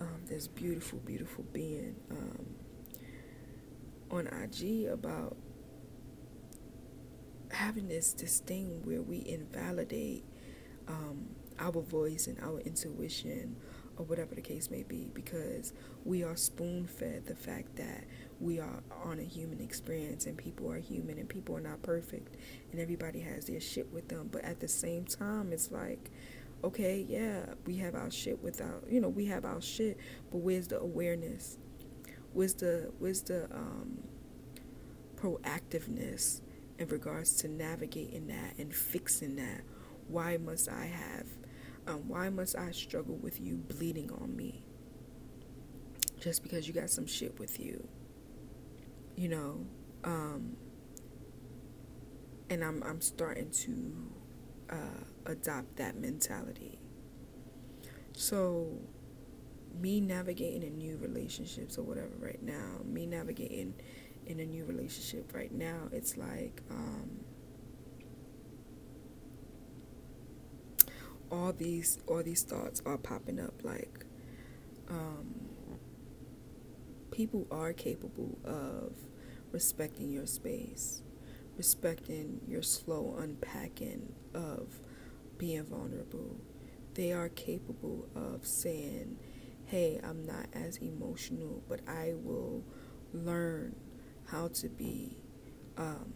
um, 0.00 0.22
this 0.26 0.48
beautiful 0.48 0.98
beautiful 1.00 1.44
being 1.52 1.96
um, 2.10 2.46
on 4.10 4.26
ig 4.42 4.86
about 4.86 5.36
having 7.50 7.88
this 7.88 8.12
this 8.14 8.40
thing 8.40 8.80
where 8.84 9.02
we 9.02 9.22
invalidate 9.26 10.24
um, 10.88 11.28
our 11.58 11.82
voice 11.82 12.26
and 12.26 12.38
our 12.40 12.60
intuition 12.60 13.56
or 13.96 14.04
whatever 14.04 14.34
the 14.34 14.40
case 14.40 14.70
may 14.70 14.82
be 14.82 15.10
because 15.14 15.72
we 16.04 16.22
are 16.22 16.36
spoon 16.36 16.86
fed 16.86 17.26
the 17.26 17.34
fact 17.34 17.76
that 17.76 18.04
we 18.40 18.58
are 18.58 18.82
on 19.04 19.18
a 19.18 19.22
human 19.22 19.60
experience 19.60 20.26
and 20.26 20.36
people 20.36 20.70
are 20.70 20.78
human 20.78 21.18
and 21.18 21.28
people 21.28 21.56
are 21.56 21.60
not 21.60 21.80
perfect 21.82 22.36
and 22.72 22.80
everybody 22.80 23.20
has 23.20 23.46
their 23.46 23.60
shit 23.60 23.92
with 23.92 24.08
them 24.08 24.28
but 24.32 24.42
at 24.44 24.60
the 24.60 24.68
same 24.68 25.04
time 25.04 25.52
it's 25.52 25.70
like 25.70 26.10
okay 26.64 27.04
yeah 27.08 27.44
we 27.66 27.76
have 27.76 27.94
our 27.94 28.10
shit 28.10 28.42
without 28.42 28.84
you 28.88 29.00
know 29.00 29.08
we 29.08 29.26
have 29.26 29.44
our 29.44 29.60
shit 29.60 29.98
but 30.30 30.38
where's 30.38 30.68
the 30.68 30.78
awareness 30.78 31.58
where's 32.32 32.54
the 32.54 32.90
where's 32.98 33.22
the 33.22 33.44
um 33.52 33.98
proactiveness 35.16 36.40
in 36.78 36.88
regards 36.88 37.34
to 37.36 37.48
navigating 37.48 38.26
that 38.26 38.54
and 38.58 38.74
fixing 38.74 39.36
that. 39.36 39.62
Why 40.08 40.36
must 40.36 40.68
I 40.68 40.86
have, 40.86 41.26
um, 41.86 42.08
why 42.08 42.28
must 42.28 42.56
I 42.56 42.70
struggle 42.70 43.16
with 43.16 43.40
you 43.40 43.56
bleeding 43.56 44.10
on 44.10 44.36
me? 44.36 44.62
Just 46.20 46.42
because 46.42 46.68
you 46.68 46.74
got 46.74 46.90
some 46.90 47.06
shit 47.06 47.38
with 47.38 47.58
you. 47.58 47.86
You 49.16 49.28
know, 49.28 49.66
um, 50.04 50.56
and 52.48 52.64
I'm, 52.64 52.82
I'm 52.82 53.00
starting 53.00 53.50
to 53.50 54.12
uh, 54.70 55.04
adopt 55.26 55.76
that 55.76 55.96
mentality. 55.96 56.78
So, 58.14 58.78
me 59.80 60.00
navigating 60.00 60.62
in 60.62 60.78
new 60.78 60.98
relationships 60.98 61.78
or 61.78 61.82
whatever 61.82 62.12
right 62.20 62.42
now, 62.42 62.80
me 62.84 63.06
navigating 63.06 63.74
in 64.26 64.40
a 64.40 64.44
new 64.44 64.64
relationship 64.64 65.34
right 65.34 65.52
now, 65.52 65.88
it's 65.92 66.16
like 66.16 66.62
um, 66.70 67.24
all 71.32 71.52
these 71.52 71.98
all 72.06 72.22
these 72.22 72.44
thoughts 72.44 72.82
are 72.86 72.98
popping 72.98 73.40
up. 73.40 73.54
Like 73.64 74.04
um, 74.88 75.34
people 77.10 77.46
are 77.50 77.72
capable 77.72 78.38
of 78.44 78.92
respecting 79.50 80.12
your 80.12 80.26
space, 80.26 81.02
respecting 81.56 82.40
your 82.46 82.62
slow 82.62 83.16
unpacking 83.18 84.12
of 84.34 84.80
being 85.38 85.64
vulnerable. 85.64 86.36
They 86.94 87.12
are 87.12 87.30
capable 87.30 88.06
of 88.14 88.46
saying, 88.46 89.18
hey, 89.64 89.98
I'm 90.04 90.24
not 90.24 90.46
as 90.52 90.76
emotional, 90.76 91.62
but 91.68 91.80
I 91.88 92.12
will 92.16 92.64
learn 93.14 93.74
how 94.26 94.48
to 94.48 94.68
be 94.68 95.16
um, 95.78 96.12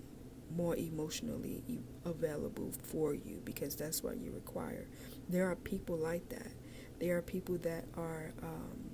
more 0.54 0.76
emotionally 0.76 1.62
available 2.04 2.72
for 2.82 3.14
you 3.14 3.40
because 3.44 3.76
that's 3.76 4.02
what 4.02 4.18
you 4.18 4.30
require. 4.32 4.86
There 5.28 5.50
are 5.50 5.56
people 5.56 5.96
like 5.96 6.28
that. 6.30 6.52
There 7.00 7.16
are 7.16 7.22
people 7.22 7.58
that 7.58 7.84
are 7.96 8.32
um, 8.42 8.90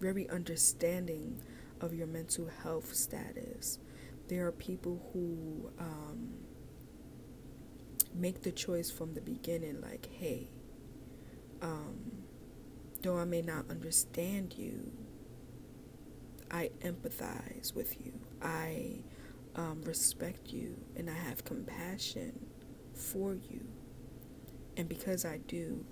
very 0.00 0.28
understanding 0.28 1.40
of 1.80 1.94
your 1.94 2.06
mental 2.06 2.48
health 2.62 2.94
status. 2.94 3.78
There 4.28 4.46
are 4.46 4.52
people 4.52 5.00
who 5.12 5.70
um, 5.78 6.34
make 8.14 8.42
the 8.42 8.52
choice 8.52 8.90
from 8.90 9.14
the 9.14 9.20
beginning, 9.20 9.80
like, 9.80 10.08
hey, 10.12 10.48
um, 11.62 12.24
though 13.02 13.18
I 13.18 13.24
may 13.24 13.42
not 13.42 13.70
understand 13.70 14.54
you, 14.56 14.92
I 16.50 16.70
empathize 16.80 17.74
with 17.74 17.96
you. 18.04 18.12
I 18.42 19.00
um, 19.56 19.82
respect 19.84 20.52
you 20.52 20.76
and 20.96 21.10
I 21.10 21.14
have 21.14 21.44
compassion 21.44 22.46
for 22.94 23.34
you. 23.34 23.66
And 24.76 24.88
because 24.88 25.24
I 25.24 25.38
do, 25.38 25.84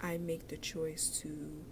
I 0.00 0.18
make 0.18 0.48
the 0.48 0.56
choice 0.56 1.20
to 1.22 1.64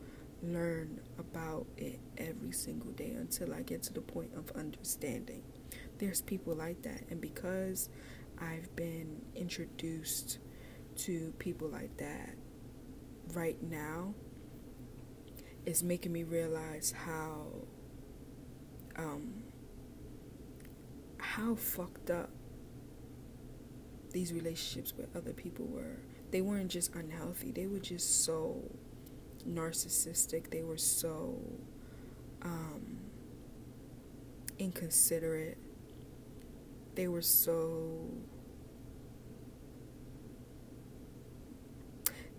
learn 0.42 1.00
about 1.18 1.66
it 1.76 1.98
every 2.16 2.52
single 2.52 2.92
day 2.92 3.10
until 3.10 3.52
I 3.52 3.62
get 3.62 3.82
to 3.84 3.92
the 3.92 4.00
point 4.00 4.30
of 4.34 4.50
understanding. 4.56 5.42
There's 5.98 6.22
people 6.22 6.54
like 6.54 6.82
that. 6.82 7.02
And 7.10 7.20
because 7.20 7.90
I've 8.38 8.74
been 8.76 9.20
introduced 9.34 10.38
to 10.98 11.32
people 11.38 11.68
like 11.68 11.96
that 11.98 12.36
right 13.34 13.60
now, 13.62 14.14
it's 15.66 15.82
making 15.82 16.12
me 16.12 16.22
realize 16.22 16.92
how 16.92 17.48
um, 18.96 19.42
how 21.20 21.54
fucked 21.54 22.10
up 22.10 22.30
these 24.12 24.32
relationships 24.32 24.92
with 24.96 25.14
other 25.16 25.32
people 25.32 25.66
were. 25.66 25.98
They 26.30 26.40
weren't 26.40 26.70
just 26.70 26.94
unhealthy, 26.94 27.52
they 27.52 27.66
were 27.66 27.78
just 27.78 28.24
so 28.24 28.62
narcissistic. 29.48 30.50
They 30.50 30.62
were 30.62 30.76
so 30.76 31.38
um, 32.42 32.98
inconsiderate. 34.58 35.58
They 36.94 37.08
were 37.08 37.22
so. 37.22 38.10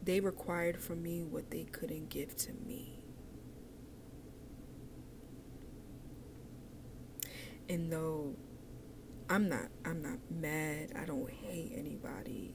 They 0.04 0.20
required 0.20 0.82
from 0.82 1.04
me 1.04 1.24
what 1.24 1.52
they 1.52 1.64
couldn't 1.66 2.10
give 2.10 2.36
to 2.38 2.54
me. 2.66 3.04
And 7.70 7.92
though 7.92 8.36
I'm 9.32 9.48
not 9.48 9.70
I'm 9.86 10.02
not 10.02 10.18
mad, 10.30 10.92
I 11.02 11.06
don't 11.06 11.32
hate 11.32 11.72
anybody. 11.74 12.54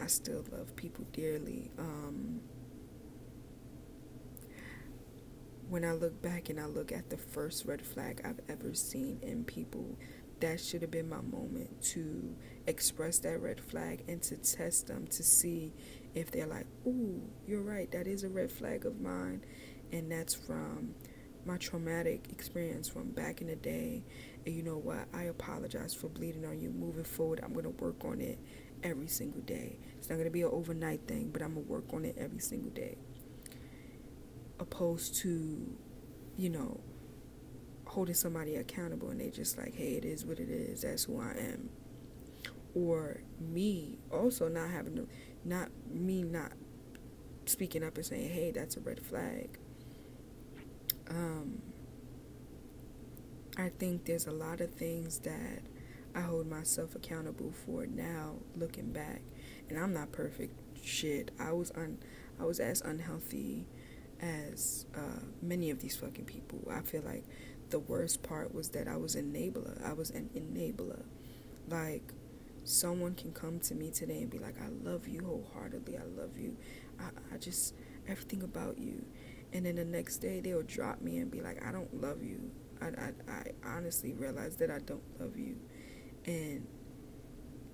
I 0.00 0.06
still 0.06 0.44
love 0.52 0.76
people 0.76 1.04
dearly. 1.12 1.72
Um, 1.76 2.40
when 5.68 5.84
I 5.84 5.90
look 5.90 6.22
back 6.22 6.50
and 6.50 6.60
I 6.60 6.66
look 6.66 6.92
at 6.92 7.10
the 7.10 7.16
first 7.16 7.64
red 7.66 7.82
flag 7.82 8.20
I've 8.24 8.38
ever 8.48 8.74
seen 8.74 9.18
in 9.22 9.42
people, 9.42 9.98
that 10.38 10.60
should 10.60 10.82
have 10.82 10.92
been 10.92 11.08
my 11.08 11.20
moment 11.20 11.82
to 11.94 12.36
express 12.68 13.18
that 13.20 13.40
red 13.40 13.60
flag 13.60 14.04
and 14.06 14.22
to 14.22 14.36
test 14.36 14.86
them 14.86 15.08
to 15.08 15.22
see 15.24 15.72
if 16.14 16.30
they're 16.30 16.46
like, 16.46 16.66
ooh, 16.86 17.22
you're 17.44 17.62
right, 17.62 17.90
that 17.90 18.06
is 18.06 18.22
a 18.22 18.28
red 18.28 18.52
flag 18.52 18.86
of 18.86 19.00
mine. 19.00 19.44
And 19.90 20.12
that's 20.12 20.34
from 20.34 20.94
my 21.46 21.56
traumatic 21.56 22.26
experience 22.30 22.88
from 22.88 23.10
back 23.10 23.40
in 23.40 23.48
the 23.48 23.56
day. 23.56 24.04
And 24.46 24.54
you 24.54 24.62
know 24.62 24.78
what? 24.78 25.06
I 25.12 25.24
apologize 25.24 25.94
for 25.94 26.08
bleeding 26.08 26.44
on 26.44 26.60
you. 26.60 26.70
Moving 26.70 27.04
forward, 27.04 27.40
I'm 27.42 27.52
going 27.52 27.64
to 27.64 27.70
work 27.70 28.04
on 28.04 28.20
it 28.20 28.38
every 28.82 29.08
single 29.08 29.40
day. 29.42 29.78
It's 29.98 30.08
not 30.08 30.16
going 30.16 30.26
to 30.26 30.32
be 30.32 30.42
an 30.42 30.50
overnight 30.52 31.06
thing, 31.06 31.30
but 31.32 31.42
I'm 31.42 31.54
going 31.54 31.66
to 31.66 31.72
work 31.72 31.92
on 31.92 32.04
it 32.04 32.16
every 32.18 32.40
single 32.40 32.70
day 32.70 32.96
opposed 34.58 35.16
to, 35.16 35.76
you 36.36 36.48
know, 36.48 36.80
holding 37.86 38.14
somebody 38.14 38.56
accountable 38.56 39.10
and 39.10 39.20
they 39.20 39.30
just 39.30 39.58
like, 39.58 39.74
hey, 39.74 39.94
it 39.94 40.04
is 40.04 40.24
what 40.24 40.38
it 40.38 40.48
is, 40.48 40.82
that's 40.82 41.04
who 41.04 41.20
I 41.20 41.32
am. 41.38 41.70
Or 42.74 43.20
me 43.40 43.98
also 44.10 44.48
not 44.48 44.70
having 44.70 44.96
to, 44.96 45.08
not 45.44 45.68
me 45.90 46.22
not 46.22 46.52
speaking 47.46 47.84
up 47.84 47.96
and 47.96 48.04
saying, 48.04 48.30
hey, 48.30 48.50
that's 48.50 48.76
a 48.76 48.80
red 48.80 49.00
flag. 49.00 49.58
Um, 51.08 51.60
I 53.56 53.68
think 53.78 54.04
there's 54.04 54.26
a 54.26 54.32
lot 54.32 54.60
of 54.60 54.70
things 54.72 55.18
that 55.20 55.62
I 56.14 56.20
hold 56.20 56.48
myself 56.48 56.94
accountable 56.94 57.52
for 57.64 57.86
now, 57.86 58.36
looking 58.56 58.92
back, 58.92 59.22
and 59.68 59.78
I'm 59.78 59.92
not 59.92 60.12
perfect. 60.12 60.58
Shit, 60.82 61.30
I 61.38 61.52
was 61.52 61.70
un, 61.76 61.98
I 62.40 62.44
was 62.44 62.60
as 62.60 62.80
unhealthy 62.80 63.66
as 64.20 64.86
uh, 64.96 65.20
many 65.40 65.70
of 65.70 65.80
these 65.80 65.96
fucking 65.96 66.24
people. 66.24 66.60
I 66.70 66.80
feel 66.80 67.02
like 67.02 67.24
the 67.70 67.78
worst 67.78 68.22
part 68.22 68.54
was 68.54 68.70
that 68.70 68.88
I 68.88 68.96
was 68.96 69.14
an 69.14 69.32
enabler. 69.32 69.84
I 69.84 69.92
was 69.92 70.10
an 70.10 70.30
enabler. 70.34 71.02
Like 71.68 72.12
someone 72.64 73.14
can 73.14 73.32
come 73.32 73.60
to 73.60 73.74
me 73.74 73.90
today 73.90 74.20
and 74.22 74.30
be 74.30 74.38
like, 74.38 74.56
"I 74.60 74.68
love 74.88 75.06
you 75.08 75.24
wholeheartedly. 75.24 75.96
I 75.96 76.04
love 76.20 76.36
you. 76.38 76.56
I, 76.98 77.34
I 77.34 77.38
just 77.38 77.74
everything 78.08 78.42
about 78.42 78.78
you." 78.78 79.04
And 79.54 79.64
then 79.64 79.76
the 79.76 79.84
next 79.84 80.18
day 80.18 80.40
they'll 80.40 80.62
drop 80.62 81.00
me 81.00 81.18
and 81.18 81.30
be 81.30 81.40
like, 81.40 81.64
"I 81.64 81.72
don't 81.72 82.02
love 82.02 82.22
you. 82.22 82.50
I, 82.82 82.86
I, 82.86 83.12
I 83.32 83.42
honestly 83.64 84.12
realize 84.12 84.56
that 84.56 84.70
I 84.70 84.80
don't 84.80 85.20
love 85.20 85.36
you." 85.36 85.56
And 86.26 86.66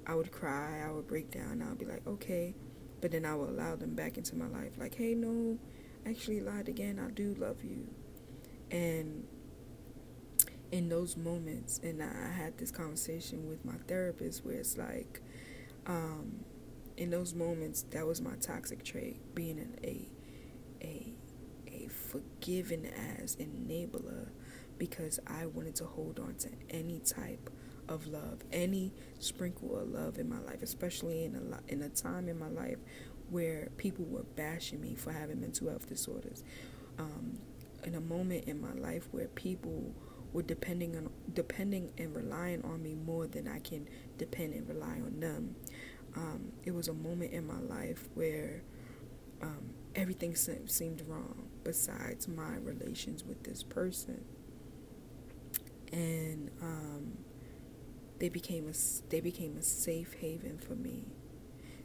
I 0.06 0.14
would 0.14 0.30
cry. 0.30 0.82
I 0.86 0.92
would 0.92 1.08
break 1.08 1.30
down. 1.30 1.62
I 1.62 1.70
would 1.70 1.78
be 1.78 1.86
like, 1.86 2.06
"Okay." 2.06 2.54
But 3.00 3.12
then 3.12 3.24
I 3.24 3.34
would 3.34 3.48
allow 3.48 3.76
them 3.76 3.94
back 3.94 4.18
into 4.18 4.36
my 4.36 4.46
life. 4.46 4.72
Like, 4.78 4.94
"Hey, 4.94 5.14
no." 5.14 5.58
actually 6.06 6.40
lied 6.40 6.68
again. 6.68 6.98
I 6.98 7.10
do 7.10 7.34
love 7.38 7.62
you. 7.62 7.88
And 8.70 9.24
in 10.70 10.88
those 10.88 11.16
moments, 11.16 11.80
and 11.82 12.02
I 12.02 12.30
had 12.30 12.58
this 12.58 12.70
conversation 12.70 13.48
with 13.48 13.64
my 13.64 13.74
therapist 13.88 14.44
where 14.44 14.56
it's 14.56 14.76
like, 14.78 15.20
um, 15.86 16.44
in 16.96 17.10
those 17.10 17.34
moments, 17.34 17.82
that 17.90 18.06
was 18.06 18.20
my 18.20 18.34
toxic 18.40 18.84
trait, 18.84 19.34
being 19.34 19.58
an, 19.58 19.76
a, 19.82 20.08
a 20.82 21.09
forgiven 22.10 22.86
as 23.20 23.36
enabler 23.36 24.28
because 24.78 25.20
I 25.26 25.46
wanted 25.46 25.76
to 25.76 25.84
hold 25.84 26.18
on 26.18 26.34
to 26.36 26.48
any 26.70 27.00
type 27.00 27.50
of 27.88 28.06
love, 28.06 28.40
any 28.52 28.92
sprinkle 29.18 29.78
of 29.78 29.88
love 29.90 30.18
in 30.18 30.28
my 30.28 30.40
life, 30.40 30.62
especially 30.62 31.24
in 31.24 31.34
a 31.36 31.72
in 31.72 31.82
a 31.82 31.88
time 31.88 32.28
in 32.28 32.38
my 32.38 32.48
life 32.48 32.78
where 33.28 33.68
people 33.76 34.04
were 34.06 34.24
bashing 34.36 34.80
me 34.80 34.94
for 34.94 35.12
having 35.12 35.40
mental 35.40 35.68
health 35.68 35.88
disorders. 35.88 36.42
Um, 36.98 37.38
in 37.84 37.94
a 37.94 38.00
moment 38.00 38.44
in 38.44 38.60
my 38.60 38.72
life 38.74 39.08
where 39.10 39.28
people 39.28 39.94
were 40.32 40.42
depending 40.42 40.96
on 40.96 41.10
depending 41.32 41.92
and 41.98 42.14
relying 42.14 42.62
on 42.64 42.82
me 42.82 42.94
more 42.94 43.26
than 43.26 43.48
I 43.48 43.58
can 43.60 43.88
depend 44.18 44.54
and 44.54 44.68
rely 44.68 45.00
on 45.04 45.20
them. 45.20 45.56
Um, 46.16 46.52
it 46.64 46.74
was 46.74 46.88
a 46.88 46.92
moment 46.92 47.32
in 47.32 47.46
my 47.46 47.58
life 47.60 48.08
where 48.14 48.62
um, 49.42 49.70
everything 49.94 50.34
seemed 50.34 51.02
wrong 51.06 51.49
besides 51.70 52.26
my 52.26 52.56
relations 52.56 53.22
with 53.22 53.44
this 53.44 53.62
person, 53.62 54.24
and 55.92 56.50
um, 56.60 57.18
they 58.18 58.28
became 58.28 58.68
a 58.68 58.74
they 59.08 59.20
became 59.20 59.56
a 59.56 59.62
safe 59.62 60.14
haven 60.14 60.58
for 60.58 60.74
me. 60.74 61.04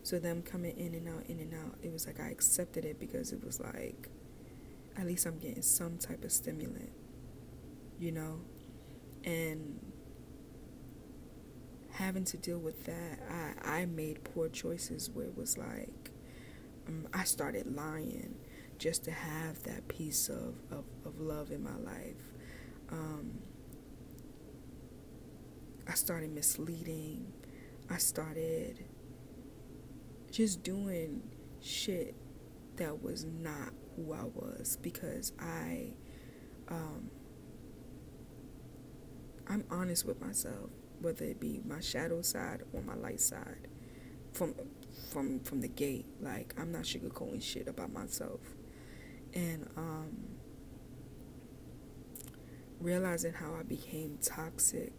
So 0.01 0.17
them 0.17 0.41
coming 0.41 0.75
in 0.75 0.95
and 0.95 1.07
out, 1.07 1.27
in 1.27 1.39
and 1.39 1.53
out, 1.53 1.77
it 1.83 1.91
was 1.91 2.07
like 2.07 2.19
I 2.19 2.29
accepted 2.29 2.83
it 2.83 2.99
because 2.99 3.31
it 3.31 3.43
was 3.43 3.59
like, 3.59 4.09
at 4.97 5.05
least 5.05 5.27
I'm 5.27 5.37
getting 5.37 5.61
some 5.61 5.97
type 5.97 6.23
of 6.23 6.31
stimulant, 6.31 6.91
you 7.99 8.11
know? 8.11 8.39
And 9.23 9.79
having 11.91 12.23
to 12.25 12.37
deal 12.37 12.59
with 12.59 12.85
that, 12.85 13.19
I, 13.63 13.81
I 13.81 13.85
made 13.85 14.23
poor 14.23 14.47
choices 14.49 15.09
where 15.11 15.25
it 15.25 15.35
was 15.37 15.57
like, 15.57 16.11
um, 16.87 17.07
I 17.13 17.23
started 17.23 17.75
lying 17.75 18.35
just 18.85 19.03
to 19.03 19.09
have 19.09 19.63
that 19.63 19.87
piece 19.87 20.29
of, 20.29 20.53
of, 20.69 20.83
of 21.05 21.19
love 21.19 21.49
in 21.49 21.63
my 21.63 21.75
life. 21.77 22.35
Um, 22.91 23.39
I 25.87 25.95
started 25.95 26.31
misleading. 26.31 27.33
I 27.89 27.97
started 27.97 28.85
just 30.29 30.61
doing 30.61 31.23
shit 31.61 32.13
that 32.75 33.01
was 33.01 33.25
not 33.25 33.73
who 33.95 34.13
I 34.13 34.25
was 34.25 34.77
because 34.83 35.33
I 35.39 35.93
um 36.67 37.09
I'm 39.47 39.63
honest 39.71 40.05
with 40.05 40.21
myself, 40.21 40.69
whether 41.01 41.25
it 41.25 41.39
be 41.39 41.59
my 41.65 41.79
shadow 41.79 42.21
side 42.21 42.61
or 42.71 42.83
my 42.83 42.93
light 42.93 43.19
side. 43.19 43.67
From 44.33 44.53
from 45.11 45.39
from 45.39 45.61
the 45.61 45.69
gate, 45.69 46.05
like 46.21 46.53
I'm 46.55 46.71
not 46.71 46.83
sugarcoating 46.83 47.41
shit 47.41 47.67
about 47.67 47.91
myself. 47.91 48.54
And 49.35 49.67
um 49.77 50.37
realizing 52.79 53.33
how 53.33 53.55
I 53.55 53.63
became 53.63 54.17
toxic 54.21 54.93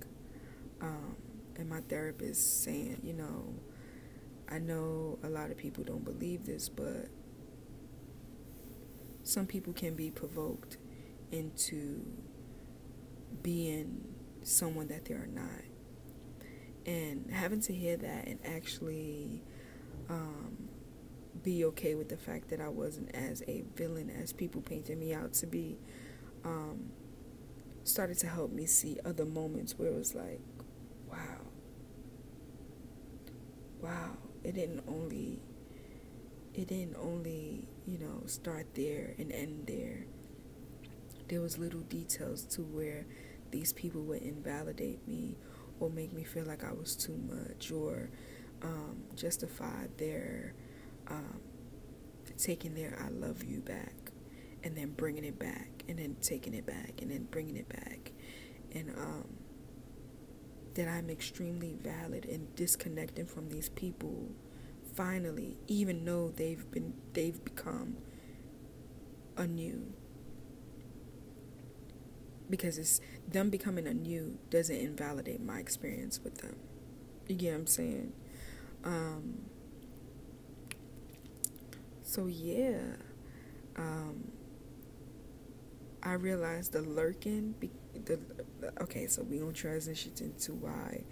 um 0.81 1.17
and 1.57 1.69
my 1.71 1.81
therapist 1.81 2.65
saying, 2.65 3.01
you 3.03 3.15
know, 3.15 3.55
I 4.49 4.59
know 4.59 5.19
a 5.23 5.29
lot 5.29 5.51
of 5.51 5.57
people 5.57 5.85
don't 5.85 6.05
believe 6.05 6.45
this, 6.45 6.69
but 6.69 7.09
some 9.23 9.47
people 9.47 9.73
can 9.73 9.95
be 9.95 10.11
provoked 10.11 10.77
into 11.33 12.05
being 13.43 14.05
someone 14.43 14.89
that 14.89 15.05
they 15.07 15.15
are 15.15 15.27
not. 15.27 15.63
And 16.85 17.31
having 17.33 17.61
to 17.63 17.73
hear 17.75 17.97
that 17.97 18.27
and 18.29 18.39
actually 18.45 19.43
um, 20.09 20.66
be 21.43 21.65
okay 21.67 21.95
with 21.95 22.09
the 22.09 22.17
fact 22.17 22.49
that 22.51 22.61
I 22.61 22.69
wasn't 22.69 23.15
as 23.15 23.43
a 23.49 23.65
villain 23.77 24.11
as 24.11 24.33
people 24.33 24.61
painted 24.63 24.99
me 24.99 25.15
out 25.15 25.33
to 25.35 25.47
be 25.47 25.79
um, 26.45 26.91
started 27.85 28.19
to 28.19 28.27
help 28.29 28.53
me 28.53 28.67
see 28.67 28.99
other 29.05 29.25
moments 29.25 29.79
where 29.79 29.89
it 29.89 29.95
was 29.97 30.15
like, 30.15 30.41
wow, 31.11 31.39
wow, 33.81 34.17
it 34.45 34.55
didn't 34.55 34.83
only 34.89 35.41
it 36.55 36.69
didn't 36.69 36.97
only 37.01 37.69
you 37.87 37.99
know 37.99 38.23
start 38.27 38.67
there 38.75 39.15
and 39.19 39.33
end 39.33 39.65
there. 39.67 40.07
There 41.29 41.41
was 41.41 41.59
little 41.59 41.81
details 41.81 42.45
to 42.55 42.63
where 42.63 43.07
these 43.51 43.73
people 43.73 44.03
would 44.03 44.23
invalidate 44.23 45.07
me 45.07 45.37
or 45.81 45.91
make 45.91 46.13
me 46.13 46.25
feel 46.25 46.45
like 46.45 46.65
I 46.65 46.73
was 46.73 46.95
too 46.97 47.17
much 47.17 47.71
or 47.71 48.11
um, 48.63 49.03
justify 49.15 49.87
their 49.99 50.55
um, 51.09 51.41
taking 52.39 52.75
their 52.75 52.99
I 53.03 53.09
love 53.09 53.45
you 53.45 53.61
back 53.61 53.95
and 54.63 54.77
then 54.77 54.91
bringing 54.91 55.25
it 55.25 55.39
back 55.39 55.85
and 55.89 55.99
then 55.99 56.17
taking 56.21 56.55
it 56.55 56.67
back 56.67 57.01
and 57.01 57.11
then 57.11 57.25
bringing 57.31 57.57
it 57.57 57.69
back. 57.69 58.13
And 58.75 58.91
um, 58.99 59.29
that 60.75 60.89
I'm 60.89 61.09
extremely 61.09 61.75
valid 61.75 62.27
and 62.27 62.55
disconnecting 62.55 63.27
from 63.27 63.49
these 63.49 63.71
people 63.71 64.29
finally 64.95 65.57
even 65.67 66.05
though 66.05 66.33
they've 66.37 66.71
been 66.71 66.95
they've 67.13 67.43
become 67.45 67.97
anew. 69.37 69.93
Because 72.49 72.79
it's 72.79 73.01
them 73.27 73.51
becoming 73.51 73.87
anew 73.87 74.39
doesn't 74.51 74.77
invalidate 74.77 75.43
my 75.43 75.59
experience 75.59 76.21
with 76.23 76.39
them. 76.39 76.57
You 77.27 77.37
get 77.37 77.53
what 77.53 77.61
I'm 77.61 77.67
saying? 77.67 78.13
Um 78.85 79.47
so 82.17 82.27
yeah 82.27 82.97
um 83.77 84.33
I 86.03 86.13
realized 86.13 86.73
the 86.73 86.83
lurking 86.83 87.55
be- 87.59 87.71
the 88.05 88.21
okay, 88.81 89.07
so 89.09 89.23
we 89.23 89.39
gonna 89.39 89.53
transition 89.53 90.13
into 90.21 90.53
why, 90.53 91.05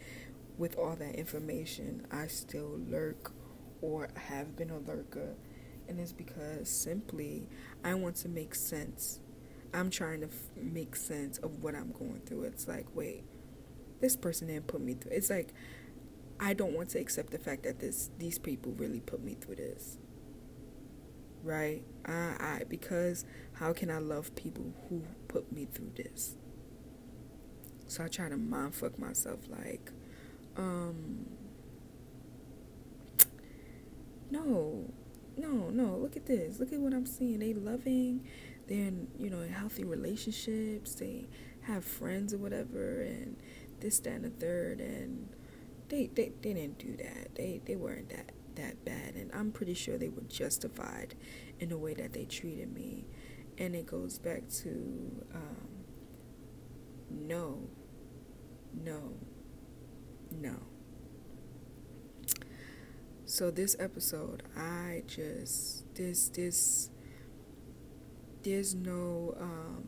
with 0.56 0.78
all 0.78 0.94
that 0.96 1.16
information, 1.16 2.06
I 2.12 2.28
still 2.28 2.78
lurk 2.88 3.32
or 3.80 4.08
have 4.16 4.56
been 4.56 4.70
a 4.70 4.78
lurker, 4.78 5.34
and 5.88 5.98
it's 5.98 6.12
because 6.12 6.70
simply 6.70 7.48
I 7.82 7.94
want 7.94 8.16
to 8.16 8.28
make 8.28 8.54
sense. 8.54 9.20
I'm 9.72 9.90
trying 9.90 10.20
to 10.20 10.28
f- 10.28 10.50
make 10.56 10.94
sense 10.94 11.38
of 11.38 11.62
what 11.62 11.74
I'm 11.74 11.90
going 11.90 12.20
through. 12.24 12.44
It's 12.44 12.68
like, 12.68 12.86
wait, 12.94 13.24
this 14.00 14.14
person 14.16 14.46
didn't 14.46 14.68
put 14.68 14.80
me 14.80 14.94
through. 14.94 15.12
It's 15.12 15.30
like 15.30 15.52
I 16.38 16.54
don't 16.54 16.74
want 16.74 16.90
to 16.90 17.00
accept 17.00 17.30
the 17.32 17.38
fact 17.38 17.64
that 17.64 17.80
this 17.80 18.10
these 18.18 18.38
people 18.38 18.72
really 18.72 19.00
put 19.00 19.24
me 19.24 19.34
through 19.34 19.56
this. 19.56 19.98
Right? 21.44 21.82
I, 22.06 22.12
I 22.40 22.62
because 22.68 23.24
how 23.54 23.72
can 23.72 23.90
I 23.90 23.98
love 23.98 24.34
people 24.34 24.72
who 24.88 25.02
put 25.28 25.52
me 25.52 25.66
through 25.66 25.92
this? 25.94 26.36
So 27.86 28.02
I 28.02 28.08
try 28.08 28.28
to 28.28 28.36
mind 28.36 28.74
fuck 28.74 28.98
myself 28.98 29.40
like, 29.48 29.92
um, 30.56 31.26
no, 34.30 34.90
no, 35.36 35.70
no, 35.70 35.96
look 35.96 36.16
at 36.16 36.26
this. 36.26 36.58
Look 36.58 36.72
at 36.72 36.80
what 36.80 36.94
I'm 36.94 37.06
seeing. 37.06 37.40
They 37.40 37.54
loving, 37.54 38.26
they're 38.66 38.78
in, 38.78 39.08
you 39.18 39.30
know, 39.30 39.40
in 39.40 39.52
healthy 39.52 39.84
relationships, 39.84 40.94
they 40.94 41.26
have 41.62 41.84
friends 41.84 42.32
or 42.34 42.38
whatever, 42.38 43.02
and 43.02 43.36
this, 43.80 43.98
that, 44.00 44.14
and 44.14 44.24
the 44.24 44.30
third, 44.30 44.80
and 44.80 45.28
they, 45.88 46.06
they, 46.14 46.32
they 46.40 46.54
didn't 46.54 46.78
do 46.78 46.96
that. 46.96 47.34
They, 47.34 47.60
they 47.64 47.76
weren't 47.76 48.08
that, 48.10 48.32
that 48.56 48.84
bad, 48.84 49.14
and 49.14 49.30
I'm 49.32 49.52
pretty 49.52 49.74
sure 49.74 49.98
they 49.98 50.08
were 50.08 50.22
justified 50.22 51.14
in 51.60 51.68
the 51.68 51.78
way 51.78 51.94
that 51.94 52.12
they 52.12 52.24
treated 52.24 52.72
me. 52.72 53.06
And 53.58 53.74
it 53.74 53.86
goes 53.86 54.18
back 54.18 54.48
to, 54.62 55.24
um, 55.34 55.68
no, 57.10 57.68
no, 58.82 59.12
no. 60.32 60.56
So 63.26 63.50
this 63.50 63.74
episode, 63.78 64.42
I 64.56 65.02
just 65.06 65.94
this 65.94 66.28
this 66.28 66.90
there's 68.42 68.74
no 68.74 69.34
um 69.40 69.84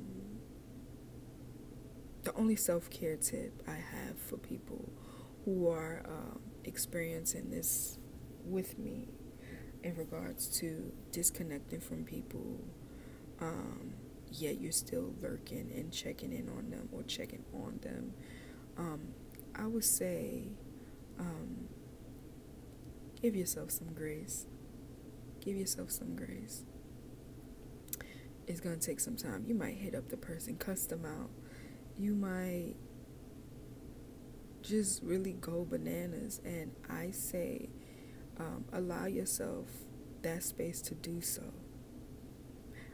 the 2.22 2.33
only 2.35 2.57
self-care 2.57 3.16
tip 3.16 3.62
I 3.68 3.76
have 3.76 4.18
for 4.18 4.37
people 4.37 4.90
who 5.44 5.68
are 5.68 6.02
um, 6.09 6.40
experiencing 6.64 7.50
this 7.50 7.98
with 8.46 8.78
me 8.78 9.09
in 9.82 9.94
regards 9.96 10.48
to 10.61 10.92
disconnecting 11.12 11.80
from 11.80 12.04
people 12.04 12.61
um, 13.40 13.94
yet 14.30 14.61
you're 14.61 14.72
still 14.72 15.14
lurking 15.20 15.70
and 15.74 15.92
checking 15.92 16.32
in 16.32 16.48
on 16.48 16.70
them 16.70 16.88
or 16.92 17.02
checking 17.02 17.44
on 17.54 17.78
them, 17.82 18.12
um, 18.76 19.00
I 19.54 19.66
would 19.66 19.85
say 19.85 20.48
um, 21.18 21.68
give 23.20 23.37
yourself 23.37 23.70
some 23.70 23.92
grace. 23.94 24.46
Give 25.40 25.56
yourself 25.56 25.90
some 25.90 26.16
grace. 26.16 26.64
It's 28.46 28.61
going 28.61 28.78
to 28.78 28.87
take 28.87 29.00
some 29.00 29.16
time. 29.16 29.44
You 29.46 29.54
might 29.54 29.74
hit 29.74 29.94
up 29.94 30.09
the 30.09 30.16
person, 30.16 30.56
cuss 30.56 30.87
them 30.87 31.04
out. 31.04 31.30
You 31.98 32.14
might 32.14 32.74
just 34.62 35.02
really 35.02 35.32
go 35.32 35.64
bananas. 35.64 36.40
And 36.44 36.72
I 36.88 37.11
say, 37.11 37.70
um, 38.38 38.64
allow 38.72 39.07
yourself 39.07 39.66
that 40.22 40.42
space 40.42 40.81
to 40.83 40.94
do 40.94 41.20
so. 41.20 41.42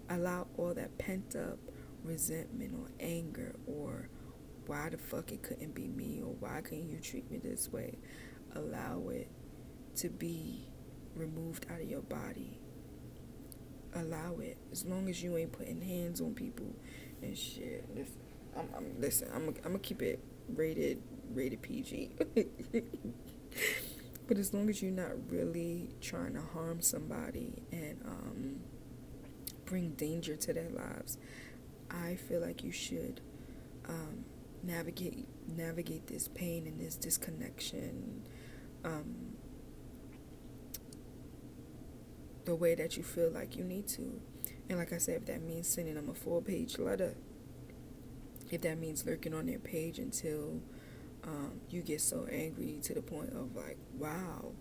Allow 0.09 0.49
all 0.57 0.75
that 0.75 0.99
pent 0.99 1.37
up 1.37 1.59
resentment 2.05 2.75
or 2.75 2.91
anger 3.01 3.55
or 3.67 4.09
why 4.67 4.89
the 4.91 4.99
fuck 4.99 5.33
it 5.33 5.43
couldn't 5.43 5.75
be 5.75 5.89
me 5.89 6.21
or 6.25 6.35
why 6.41 6.61
couldn't 6.61 6.91
you 6.91 6.99
treat 6.99 7.31
me 7.31 7.39
this 7.39 7.71
way? 7.71 7.99
Allow 8.55 9.09
it 9.09 9.31
to 9.97 10.09
be 10.09 10.69
removed 11.15 11.67
out 11.71 11.81
of 11.81 11.89
your 11.89 12.03
body. 12.03 12.61
Allow 13.95 14.39
it. 14.39 14.59
As 14.71 14.85
long 14.85 15.09
as 15.09 15.23
you 15.23 15.37
ain't 15.37 15.53
putting 15.53 15.81
hands 15.81 16.21
on 16.21 16.35
people 16.35 16.75
and 17.23 17.37
shit. 17.37 17.85
Listen 17.95 18.23
i'm, 18.57 18.69
I'm 18.77 19.01
listen 19.01 19.29
i'm 19.35 19.49
I'm 19.49 19.55
gonna 19.63 19.79
keep 19.79 20.03
it 20.03 20.23
rated 20.55 21.03
rated 21.33 21.63
pg 21.63 22.13
but 24.33 24.39
as 24.41 24.55
long 24.55 24.71
as 24.71 24.81
you're 24.81 24.91
not 24.91 25.11
really 25.29 25.91
trying 26.01 26.33
to 26.33 26.41
harm 26.41 26.81
somebody 26.81 27.53
and 27.71 28.01
um 28.07 28.61
bring 29.67 29.91
danger 29.91 30.37
to 30.37 30.55
their 30.55 30.71
lives, 30.71 31.19
I 31.91 32.15
feel 32.15 32.41
like 32.41 32.65
you 32.65 32.73
should 32.73 33.21
um, 33.87 34.25
navigate 34.63 35.29
navigate 35.47 36.07
this 36.07 36.29
pain 36.29 36.67
and 36.67 36.81
this 36.81 36.97
disconnection 36.97 38.27
um, 38.87 39.37
the 42.47 42.55
way 42.55 42.75
that 42.75 42.97
you 42.97 43.03
feel 43.03 43.31
like 43.31 43.55
you 43.55 43.65
need 43.65 43.87
to. 43.89 44.19
And 44.71 44.79
like 44.79 44.95
I 44.95 44.97
said, 44.97 45.17
if 45.17 45.27
that 45.27 45.43
means 45.43 45.69
sending 45.69 45.97
them 45.97 46.09
a 46.09 46.15
full 46.15 46.41
page 46.41 46.79
letter, 46.79 47.17
if 48.51 48.63
that 48.63 48.79
means 48.79 49.05
lurking 49.05 49.35
on 49.35 49.45
their 49.45 49.59
page 49.59 49.99
until 49.99 50.63
um, 51.25 51.61
you 51.69 51.83
get 51.83 52.01
so 52.01 52.27
angry 52.31 52.79
to 52.83 52.95
the 52.95 53.03
point 53.03 53.31
of 53.31 53.55
like, 53.55 53.79
wow, 53.97 54.53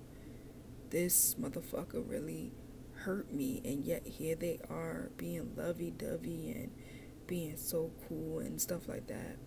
this 0.89 1.35
motherfucker 1.39 2.07
really 2.07 2.51
hurt 2.95 3.31
me. 3.33 3.61
And 3.65 3.83
yet 3.83 4.05
here 4.05 4.35
they 4.35 4.59
are 4.69 5.11
being 5.17 5.53
lovey-dovey 5.55 6.51
and 6.51 6.71
being 7.27 7.57
so 7.57 7.91
cool 8.07 8.39
and 8.39 8.59
stuff 8.61 8.87
like 8.87 9.07
that. 9.07 9.37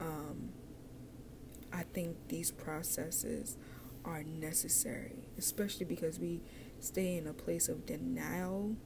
Um, 0.00 0.50
i 1.72 1.82
think 1.82 2.16
these 2.28 2.50
processes 2.50 3.56
are 4.04 4.22
necessary 4.22 5.28
especially 5.36 5.84
because 5.84 6.18
we 6.18 6.40
stay 6.80 7.16
in 7.16 7.26
a 7.26 7.32
place 7.32 7.68
of 7.68 7.86
denial. 7.86 8.76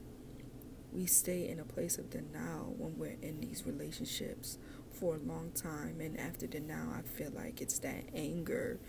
We 0.91 1.05
stay 1.05 1.47
in 1.47 1.59
a 1.59 1.63
place 1.63 1.97
of 1.97 2.09
denial 2.09 2.75
when 2.77 2.97
we're 2.97 3.17
in 3.21 3.39
these 3.39 3.63
relationships 3.65 4.57
for 4.93 5.15
a 5.15 5.19
long 5.19 5.51
time. 5.53 5.99
And 5.99 6.19
after 6.19 6.47
the 6.47 6.59
now, 6.59 6.93
I 6.97 7.01
feel 7.01 7.31
like 7.35 7.61
it's 7.61 7.79
that 7.79 8.03
anger, 8.13 8.79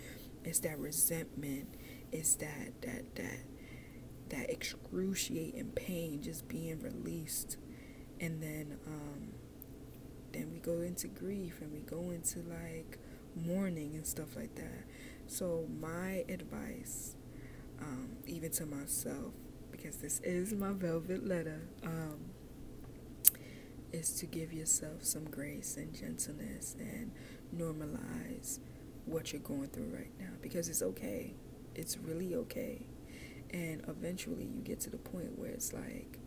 it's 0.43 0.59
that 0.59 0.79
resentment, 0.79 1.67
it's 2.11 2.35
that, 2.35 2.81
that, 2.81 3.15
that, 3.15 3.39
that 4.29 4.49
excruciating 4.49 5.71
pain 5.75 6.21
just 6.21 6.47
being 6.47 6.79
released. 6.81 7.57
And 8.19 8.41
then, 8.41 8.77
um, 8.87 9.33
then 10.31 10.51
we 10.51 10.59
go 10.59 10.81
into 10.81 11.07
grief 11.07 11.61
and 11.61 11.71
we 11.71 11.79
go 11.79 12.11
into 12.11 12.39
like 12.39 12.99
mourning 13.35 13.95
and 13.95 14.05
stuff 14.05 14.35
like 14.35 14.55
that. 14.55 14.83
So, 15.27 15.67
my 15.81 16.23
advice, 16.29 17.15
um, 17.81 18.09
even 18.27 18.51
to 18.51 18.65
myself, 18.65 19.33
because 19.71 19.97
this 19.97 20.19
is 20.21 20.53
my 20.53 20.71
velvet 20.71 21.27
letter, 21.27 21.61
um, 21.83 22.19
is 23.91 24.11
to 24.19 24.25
give 24.25 24.53
yourself 24.53 25.03
some 25.03 25.25
grace 25.25 25.77
and 25.77 25.93
gentleness 25.93 26.75
and 26.79 27.11
normalize 27.55 28.59
what 29.05 29.31
you're 29.31 29.41
going 29.41 29.67
through 29.67 29.93
right 29.93 30.11
now 30.19 30.31
because 30.41 30.69
it's 30.69 30.81
okay. 30.81 31.33
It's 31.75 31.97
really 31.97 32.35
okay. 32.35 32.85
And 33.51 33.83
eventually 33.87 34.45
you 34.45 34.61
get 34.61 34.79
to 34.81 34.89
the 34.89 34.97
point 34.97 35.37
where 35.37 35.51
it's 35.51 35.73
like, 35.73 36.19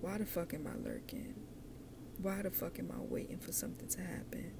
why 0.00 0.18
the 0.18 0.26
fuck 0.26 0.52
am 0.54 0.66
I 0.66 0.76
lurking? 0.88 1.34
Why 2.20 2.42
the 2.42 2.50
fuck 2.50 2.78
am 2.78 2.90
I 2.92 3.00
waiting 3.00 3.38
for 3.38 3.52
something 3.52 3.88
to 3.88 4.00
happen? 4.00 4.52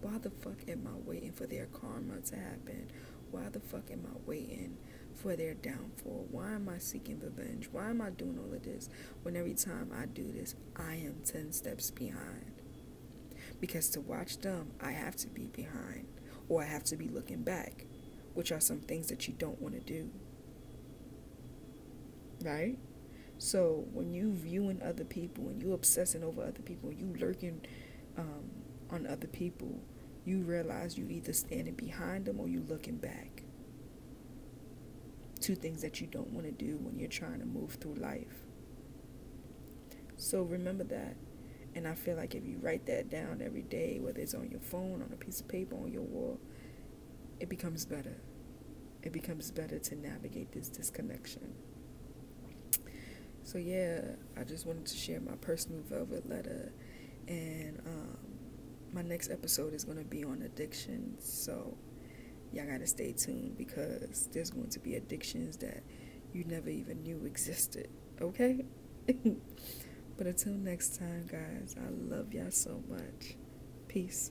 Why 0.00 0.18
the 0.18 0.30
fuck 0.30 0.68
am 0.68 0.86
I 0.86 0.96
waiting 1.04 1.32
for 1.32 1.46
their 1.46 1.66
karma 1.66 2.20
to 2.20 2.36
happen? 2.36 2.90
Why 3.30 3.48
the 3.50 3.60
fuck 3.60 3.90
am 3.90 4.06
I 4.06 4.16
waiting 4.26 4.78
for 5.18 5.36
their 5.36 5.54
downfall? 5.54 6.26
Why 6.30 6.52
am 6.52 6.68
I 6.68 6.78
seeking 6.78 7.20
revenge? 7.20 7.68
Why 7.72 7.90
am 7.90 8.00
I 8.00 8.10
doing 8.10 8.38
all 8.38 8.54
of 8.54 8.62
this 8.62 8.88
when 9.22 9.36
every 9.36 9.54
time 9.54 9.90
I 9.94 10.06
do 10.06 10.32
this, 10.32 10.54
I 10.76 10.94
am 10.94 11.16
10 11.24 11.52
steps 11.52 11.90
behind? 11.90 12.52
Because 13.60 13.88
to 13.90 14.00
watch 14.00 14.38
them, 14.38 14.70
I 14.80 14.92
have 14.92 15.16
to 15.16 15.28
be 15.28 15.48
behind 15.48 16.06
or 16.48 16.62
I 16.62 16.66
have 16.66 16.84
to 16.84 16.96
be 16.96 17.08
looking 17.08 17.42
back, 17.42 17.86
which 18.34 18.52
are 18.52 18.60
some 18.60 18.80
things 18.80 19.08
that 19.08 19.26
you 19.26 19.34
don't 19.34 19.60
want 19.60 19.74
to 19.74 19.80
do. 19.80 20.10
Right? 22.42 22.78
So 23.38 23.86
when 23.92 24.12
you 24.12 24.32
viewing 24.32 24.80
other 24.82 25.04
people, 25.04 25.44
when 25.44 25.60
you 25.60 25.72
obsessing 25.72 26.22
over 26.22 26.42
other 26.42 26.62
people, 26.62 26.92
you 26.92 27.14
lurking 27.18 27.60
um, 28.16 28.50
on 28.90 29.06
other 29.06 29.26
people, 29.26 29.80
you 30.24 30.42
realize 30.42 30.96
you 30.96 31.08
either 31.08 31.32
standing 31.32 31.74
behind 31.74 32.26
them 32.26 32.38
or 32.40 32.48
you 32.48 32.64
looking 32.68 32.96
back. 32.96 33.42
Two 35.40 35.54
things 35.54 35.82
that 35.82 36.00
you 36.00 36.06
don't 36.06 36.30
want 36.30 36.46
to 36.46 36.52
do 36.52 36.78
when 36.78 36.98
you're 36.98 37.08
trying 37.08 37.40
to 37.40 37.46
move 37.46 37.74
through 37.74 37.94
life. 37.94 38.44
So 40.16 40.42
remember 40.42 40.84
that. 40.84 41.16
And 41.74 41.86
I 41.86 41.94
feel 41.94 42.16
like 42.16 42.34
if 42.34 42.44
you 42.44 42.58
write 42.60 42.86
that 42.86 43.08
down 43.08 43.40
every 43.44 43.62
day, 43.62 44.00
whether 44.00 44.20
it's 44.20 44.34
on 44.34 44.50
your 44.50 44.60
phone, 44.60 45.02
on 45.02 45.10
a 45.12 45.16
piece 45.16 45.40
of 45.40 45.48
paper, 45.48 45.76
on 45.76 45.92
your 45.92 46.02
wall, 46.02 46.40
it 47.38 47.48
becomes 47.48 47.84
better. 47.84 48.16
It 49.02 49.12
becomes 49.12 49.50
better 49.50 49.78
to 49.78 49.94
navigate 49.94 50.50
this 50.52 50.68
disconnection. 50.68 51.54
So 53.44 53.58
yeah, 53.58 54.00
I 54.36 54.44
just 54.44 54.66
wanted 54.66 54.86
to 54.86 54.96
share 54.96 55.20
my 55.20 55.36
personal 55.36 55.80
velvet 55.82 56.28
letter, 56.28 56.72
and 57.26 57.80
um, 57.86 58.18
my 58.92 59.02
next 59.02 59.30
episode 59.30 59.72
is 59.72 59.84
going 59.84 59.98
to 59.98 60.04
be 60.04 60.24
on 60.24 60.42
addiction. 60.42 61.14
So 61.18 61.76
y'all 62.52 62.66
got 62.66 62.80
to 62.80 62.86
stay 62.86 63.12
tuned 63.12 63.56
because 63.56 64.28
there's 64.32 64.50
going 64.50 64.70
to 64.70 64.78
be 64.78 64.94
addictions 64.94 65.56
that 65.58 65.82
you 66.32 66.44
never 66.44 66.68
even 66.68 67.02
knew 67.02 67.24
existed. 67.24 67.88
Okay? 68.20 68.64
but 69.06 70.26
until 70.26 70.54
next 70.54 70.98
time, 70.98 71.26
guys, 71.30 71.74
I 71.78 71.88
love 71.90 72.32
y'all 72.32 72.50
so 72.50 72.82
much. 72.88 73.36
Peace. 73.88 74.30